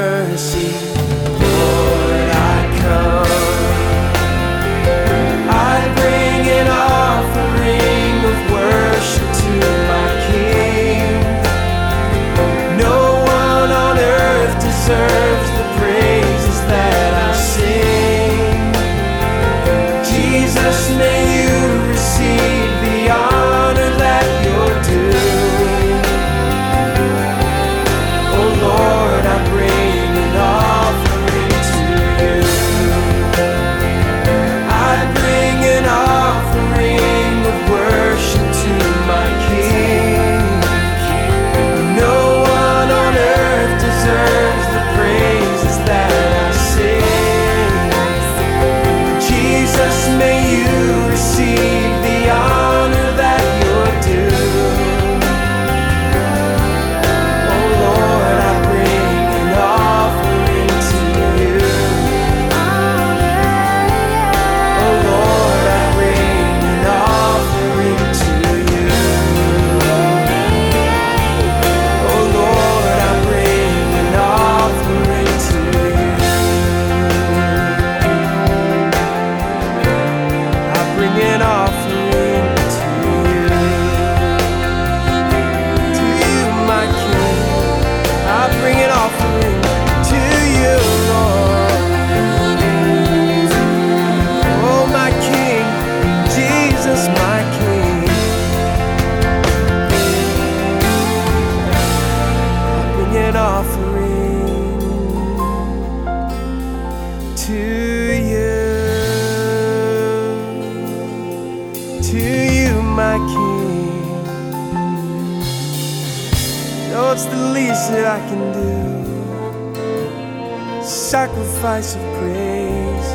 Sacrifice 121.65 121.95
of 121.95 122.19
praise, 122.19 123.09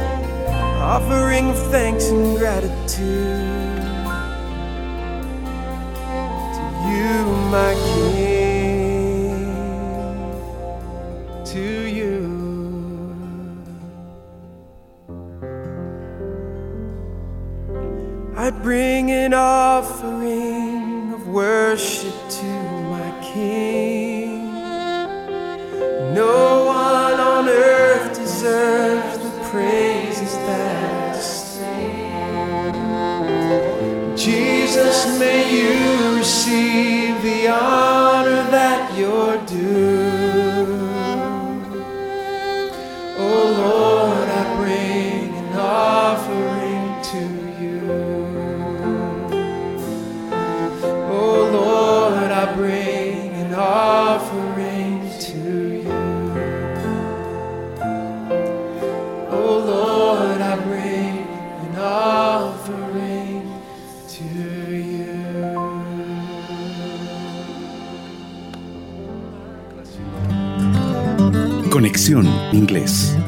offering 0.83 1.51
of 1.51 1.59
thanks 1.71 2.09
and 2.09 2.37
gratitude 2.37 3.40
Inglés. 72.53 73.20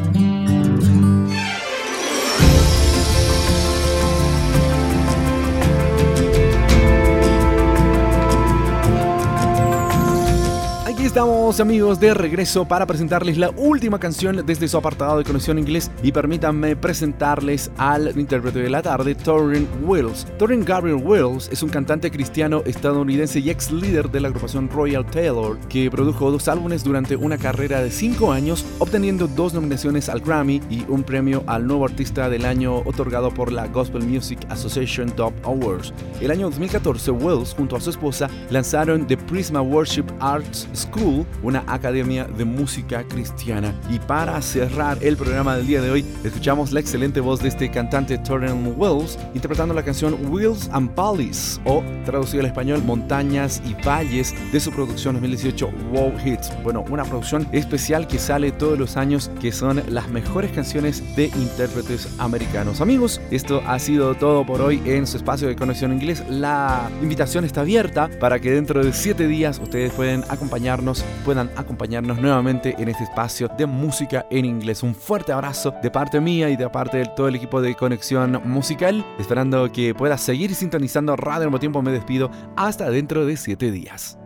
Estamos 11.13 11.61
amigos 11.61 12.01
de 12.01 12.15
regreso 12.15 12.65
para 12.65 12.87
presentarles 12.87 13.37
la 13.37 13.51
última 13.51 14.01
canción 14.01 14.47
desde 14.47 14.67
su 14.67 14.79
apartado 14.79 15.19
de 15.19 15.25
conexión 15.25 15.59
inglés 15.59 15.91
y 16.03 16.11
permítanme 16.11 16.75
presentarles 16.75 17.71
al 17.77 18.19
intérprete 18.19 18.61
de 18.61 18.71
la 18.71 18.81
tarde, 18.81 19.15
Torrin 19.15 19.69
Wills. 19.85 20.27
Torrin 20.39 20.65
Gabriel 20.65 21.03
Wills 21.05 21.51
es 21.53 21.63
un 21.63 21.69
cantante 21.69 22.11
cristiano 22.11 22.63
estadounidense 22.65 23.41
y 23.41 23.51
ex 23.51 23.71
líder 23.71 24.11
de 24.11 24.21
la 24.21 24.29
agrupación 24.29 24.71
Royal 24.71 25.05
Taylor 25.05 25.59
que 25.69 25.91
produjo 25.91 26.31
dos 26.31 26.49
álbumes 26.49 26.83
durante 26.83 27.15
una 27.15 27.37
carrera 27.37 27.83
de 27.83 27.91
cinco 27.91 28.33
años, 28.33 28.65
obteniendo 28.79 29.29
dos 29.29 29.53
nominaciones 29.53 30.09
al 30.09 30.21
Grammy 30.21 30.63
y 30.71 30.87
un 30.89 31.03
premio 31.03 31.45
al 31.47 31.67
nuevo 31.67 31.85
artista 31.85 32.31
del 32.31 32.47
año 32.47 32.79
otorgado 32.87 33.31
por 33.31 33.53
la 33.53 33.67
Gospel 33.67 34.03
Music 34.03 34.39
Association 34.49 35.11
Top 35.11 35.35
Awards. 35.45 35.93
El 36.23 36.31
año 36.31 36.47
2014, 36.49 37.11
Wills 37.11 37.53
junto 37.55 37.77
a 37.77 37.83
su 37.83 37.91
esposa 37.91 38.31
lanzaron 38.49 39.07
The 39.07 39.19
Prisma 39.19 39.61
Worship 39.61 40.07
Arts 40.19 40.67
School, 40.75 41.02
una 41.43 41.65
academia 41.67 42.25
de 42.25 42.45
música 42.45 43.05
cristiana. 43.05 43.75
Y 43.91 43.99
para 43.99 44.41
cerrar 44.43 44.99
el 45.01 45.17
programa 45.17 45.57
del 45.57 45.67
día 45.67 45.83
de 45.83 45.91
hoy, 45.91 46.05
escuchamos 46.25 46.73
la 46.73 46.81
excelente 46.81 47.21
voz 47.21 47.41
de 47.41 47.49
este 47.49 47.71
cantante 47.71 48.19
Torren 48.19 48.75
Wills 48.77 49.19
interpretando 49.35 49.75
la 49.75 49.83
canción 49.83 50.17
Wills 50.31 50.69
and 50.73 50.95
Valleys, 50.95 51.61
o 51.65 51.83
traducido 52.05 52.41
al 52.41 52.47
español 52.47 52.83
Montañas 52.85 53.63
y 53.67 53.75
Valles, 53.85 54.35
de 54.53 54.61
su 54.61 54.71
producción 54.71 55.15
2018 55.15 55.71
Wow 55.93 56.13
Hits. 56.25 56.53
Bueno, 56.63 56.85
una 56.91 57.05
producción 57.05 57.49
especial 57.53 58.07
que 58.07 58.19
sale 58.19 58.53
todos 58.53 58.79
los 58.79 58.97
años, 58.97 59.31
que 59.41 59.53
son 59.53 59.83
las 59.89 60.09
mejores 60.09 60.53
canciones 60.53 61.03
de 61.17 61.27
intérpretes 61.27 62.09
americanos. 62.19 62.81
Amigos, 62.81 63.21
esto 63.31 63.63
ha 63.67 63.79
sido 63.79 64.15
todo 64.15 64.45
por 64.47 64.61
hoy 64.61 64.83
en 64.85 65.07
su 65.07 65.17
espacio 65.17 65.49
de 65.49 65.57
conexión 65.57 65.93
inglés. 65.93 66.23
La 66.29 66.91
invitación 67.03 67.45
está 67.45 67.63
abierta 67.63 68.09
para 68.21 68.41
que 68.41 68.51
dentro 68.51 68.85
de 68.85 68.93
siete 68.93 69.27
días 69.27 69.59
ustedes 69.59 69.93
pueden 69.93 70.25
acompañarnos, 70.29 70.92
puedan 71.25 71.51
acompañarnos 71.57 72.19
nuevamente 72.19 72.75
en 72.79 72.89
este 72.89 73.05
espacio 73.05 73.49
de 73.57 73.67
música 73.67 74.27
en 74.31 74.45
inglés. 74.45 74.83
Un 74.83 74.95
fuerte 74.95 75.33
abrazo 75.33 75.75
de 75.83 75.91
parte 75.91 76.21
mía 76.21 76.51
y 76.51 76.57
de 76.57 76.69
parte 76.69 76.99
de 76.99 77.07
todo 77.07 77.29
el 77.29 77.37
equipo 77.37 77.61
de 77.61 77.75
conexión 77.75 78.41
musical, 78.45 79.05
esperando 79.19 79.71
que 79.73 79.95
puedas 79.95 80.21
seguir 80.21 80.55
sintonizando 80.55 81.17
Radio 81.17 81.47
mismo 81.47 81.61
tiempo. 81.61 81.83
Me 81.83 81.93
despido 81.93 82.31
hasta 82.57 82.91
dentro 82.91 83.25
de 83.27 83.37
siete 83.37 83.71
días. 83.71 84.19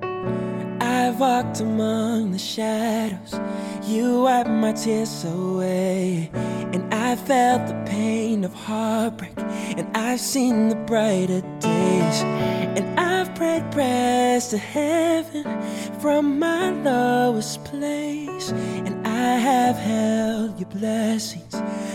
Walked 1.19 1.61
among 1.61 2.33
the 2.33 2.39
shadows. 2.39 3.41
You 3.85 4.23
wiped 4.23 4.51
my 4.51 4.73
tears 4.73 5.25
away. 5.25 6.31
And 6.35 6.93
I 6.93 7.17
felt 7.17 7.67
the 7.67 7.85
pain 7.87 8.45
of 8.45 8.53
heartbreak. 8.53 9.33
And 9.39 9.97
I've 9.97 10.21
seen 10.21 10.69
the 10.69 10.75
brighter 10.75 11.41
days. 11.61 12.23
And 12.77 13.01
I've 13.01 13.35
prayed 13.35 13.65
prayers 13.73 14.49
to 14.49 14.59
heaven 14.59 15.45
from 16.01 16.39
my 16.39 16.71
lowest 16.71 17.65
place. 17.65 18.51
And 18.51 19.07
I 19.07 19.39
have 19.39 19.77
held 19.77 20.61
your 20.61 20.69
blessings. 20.69 21.55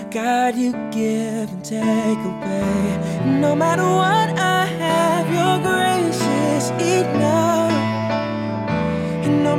God, 0.09 0.55
you 0.55 0.72
give 0.91 1.47
and 1.47 1.63
take 1.63 2.17
away. 2.17 3.39
No 3.39 3.55
matter 3.55 3.84
what 3.84 4.39
I 4.39 4.65
have, 4.65 5.28
your 5.32 5.59
grace 5.61 6.22
is 6.55 6.69
enough. 6.82 7.61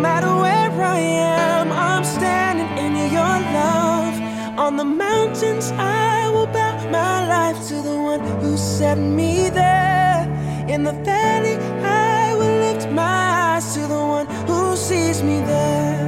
Matter 0.02 0.34
where 0.34 0.82
I 0.82 0.98
am, 0.98 1.70
I'm 1.70 2.02
standing 2.02 2.66
in 2.84 2.92
your 3.12 3.36
love. 3.60 4.14
On 4.58 4.76
the 4.76 4.84
mountains, 4.84 5.70
I 5.78 6.28
will 6.34 6.48
bow 6.48 6.74
my 6.90 7.28
life 7.28 7.68
to 7.68 7.76
the 7.80 7.96
one 8.10 8.18
who 8.40 8.56
set 8.56 8.98
me 8.98 9.48
there. 9.48 10.26
In 10.66 10.82
the 10.82 10.92
valley, 11.04 11.56
I 11.84 12.34
will 12.34 12.56
lift 12.66 12.90
my 12.90 13.54
eyes 13.54 13.74
to 13.74 13.82
the 13.86 14.04
one 14.16 14.26
who 14.48 14.74
sees 14.74 15.22
me 15.22 15.38
there. 15.38 16.02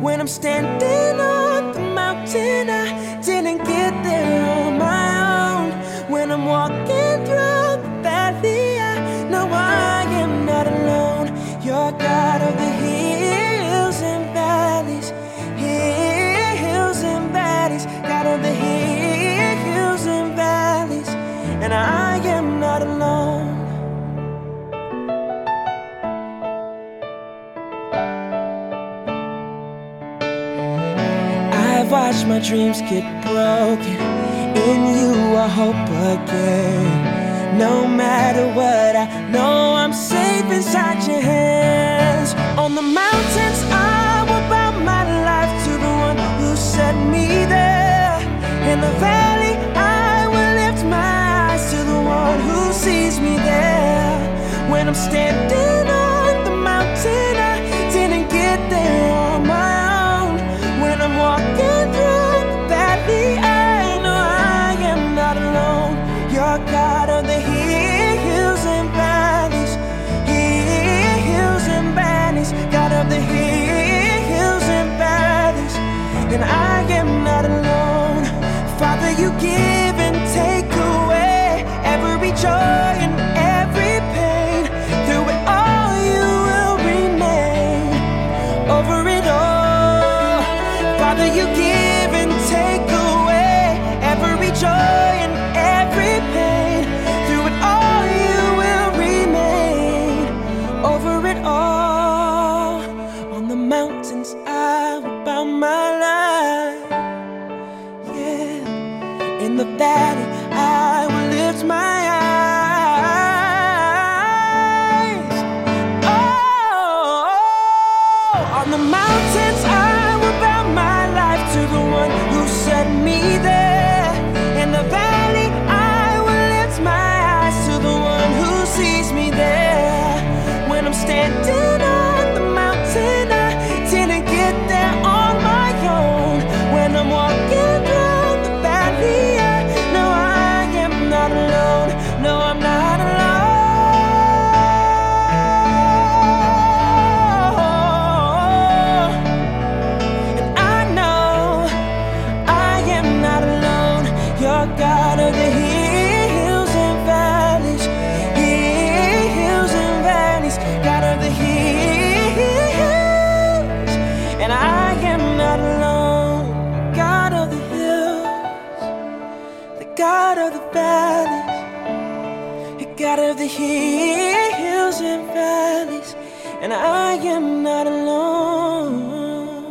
When 0.00 0.20
I'm 0.20 0.32
standing 0.40 1.20
on 1.20 1.72
the 1.72 1.86
mountain, 2.02 2.68
I 2.68 3.22
didn't 3.22 3.58
get 3.58 3.92
there 4.02 4.42
on 4.58 4.76
my 4.76 5.08
own. 5.46 5.70
When 6.10 6.32
I'm 6.32 6.46
walking 6.46 7.16
through 7.26 7.78
the 7.84 7.92
valley, 8.02 8.80
I 8.80 9.28
know 9.30 9.46
I 9.52 10.02
am 10.22 10.44
not 10.46 10.66
alone. 10.66 11.28
You're 11.62 11.92
God 11.92 12.42
of 12.42 12.56
the 12.56 12.70
hills 12.82 12.99
I've 32.20 32.28
my 32.28 32.38
dreams 32.38 32.82
get 32.82 33.04
broken. 33.22 33.96
In 34.68 34.80
you, 34.94 35.36
I 35.36 35.48
hope 35.48 35.88
again. 36.12 37.56
No 37.58 37.88
matter 37.88 38.46
what, 38.52 38.94
I 38.94 39.06
know 39.30 39.74
I'm 39.74 39.94
safe 39.94 40.44
inside 40.44 41.02
your 41.08 41.22
hands. 41.22 42.34
On 42.58 42.74
the 42.74 42.82
mountains, 42.82 43.60
I 43.72 44.26
will 44.28 44.46
bow 44.52 44.72
my 44.92 45.04
life 45.30 45.52
to 45.64 45.72
the 45.84 45.92
one 46.06 46.18
who 46.40 46.56
set 46.56 46.94
me 47.14 47.26
there. 47.46 48.18
In 48.70 48.80
the 48.82 48.92
valley, 49.00 49.54
I 49.74 50.26
will 50.28 50.52
lift 50.62 50.84
my 50.84 51.52
eyes 51.52 51.70
to 51.72 51.78
the 51.78 52.00
one 52.02 52.38
who 52.40 52.72
sees 52.72 53.18
me 53.18 53.36
there. 53.36 54.70
When 54.70 54.88
I'm 54.88 54.94
standing 55.08 55.88
on 55.88 56.44
the 56.44 56.54
mountain, 56.54 57.34
I 57.52 57.90
didn't 57.90 58.28
get 58.28 58.58
there 58.68 59.29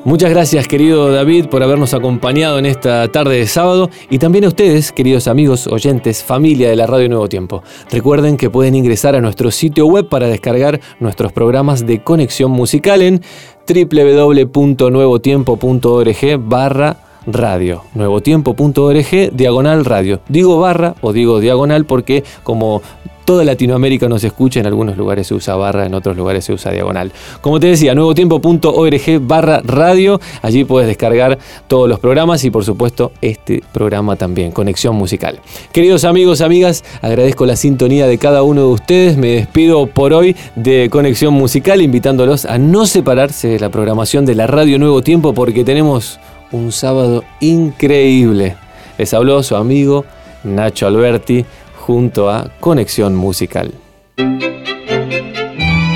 Muchas 0.03 0.29
gracias 0.29 0.67
querido 0.67 1.11
David 1.11 1.45
por 1.45 1.61
habernos 1.61 1.93
acompañado 1.93 2.57
en 2.57 2.65
esta 2.65 3.07
tarde 3.09 3.37
de 3.37 3.47
sábado 3.47 3.89
y 4.09 4.17
también 4.17 4.45
a 4.45 4.47
ustedes, 4.47 4.91
queridos 4.91 5.27
amigos, 5.27 5.67
oyentes, 5.67 6.23
familia 6.23 6.69
de 6.69 6.75
la 6.75 6.87
Radio 6.87 7.09
Nuevo 7.09 7.29
Tiempo. 7.29 7.63
Recuerden 7.91 8.35
que 8.35 8.49
pueden 8.49 8.75
ingresar 8.75 9.15
a 9.15 9.21
nuestro 9.21 9.51
sitio 9.51 9.85
web 9.85 10.09
para 10.09 10.27
descargar 10.27 10.81
nuestros 10.99 11.31
programas 11.31 11.85
de 11.85 12.03
conexión 12.03 12.51
musical 12.51 13.01
en 13.01 13.21
www.nuevotiempo.org 13.67 16.37
barra 16.39 17.08
radio. 17.33 17.83
Nuevotiempo.org 17.93 19.31
diagonal 19.31 19.85
radio. 19.85 20.21
Digo 20.27 20.59
barra 20.59 20.95
o 21.01 21.13
digo 21.13 21.39
diagonal 21.39 21.85
porque 21.85 22.23
como 22.43 22.81
toda 23.29 23.45
Latinoamérica 23.45 24.09
nos 24.09 24.23
escucha, 24.23 24.59
en 24.59 24.65
algunos 24.65 24.97
lugares 24.97 25.27
se 25.27 25.35
usa 25.35 25.55
barra, 25.55 25.85
en 25.85 25.93
otros 25.93 26.17
lugares 26.17 26.43
se 26.45 26.51
usa 26.51 26.71
diagonal. 26.71 27.11
Como 27.41 27.59
te 27.59 27.67
decía, 27.67 27.93
nuevotiempo.org 27.93 29.19
barra 29.21 29.61
radio, 29.63 30.19
allí 30.41 30.63
puedes 30.63 30.87
descargar 30.87 31.37
todos 31.67 31.87
los 31.87 31.99
programas 31.99 32.43
y 32.43 32.49
por 32.49 32.65
supuesto 32.65 33.11
este 33.21 33.61
programa 33.71 34.15
también, 34.15 34.51
Conexión 34.51 34.95
Musical. 34.95 35.41
Queridos 35.71 36.05
amigos, 36.05 36.41
amigas, 36.41 36.83
agradezco 37.03 37.45
la 37.45 37.55
sintonía 37.55 38.07
de 38.07 38.17
cada 38.17 38.41
uno 38.41 38.61
de 38.61 38.73
ustedes, 38.73 39.15
me 39.15 39.27
despido 39.27 39.85
por 39.85 40.11
hoy 40.11 40.35
de 40.55 40.89
Conexión 40.89 41.35
Musical, 41.35 41.83
invitándolos 41.83 42.45
a 42.45 42.57
no 42.57 42.87
separarse 42.87 43.49
de 43.49 43.59
la 43.59 43.69
programación 43.69 44.25
de 44.25 44.33
la 44.33 44.47
Radio 44.47 44.79
Nuevo 44.79 45.03
Tiempo 45.03 45.35
porque 45.35 45.63
tenemos 45.63 46.19
un 46.51 46.71
sábado 46.71 47.23
increíble. 47.39 48.55
Les 48.97 49.13
habló 49.13 49.43
su 49.43 49.55
amigo 49.55 50.05
Nacho 50.43 50.87
Alberti 50.87 51.45
junto 51.77 52.29
a 52.29 52.51
Conexión 52.59 53.15
Musical. 53.15 53.73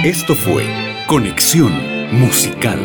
Esto 0.03 0.35
fue 0.35 0.63
Conexión 1.07 1.71
Musical. 2.11 2.79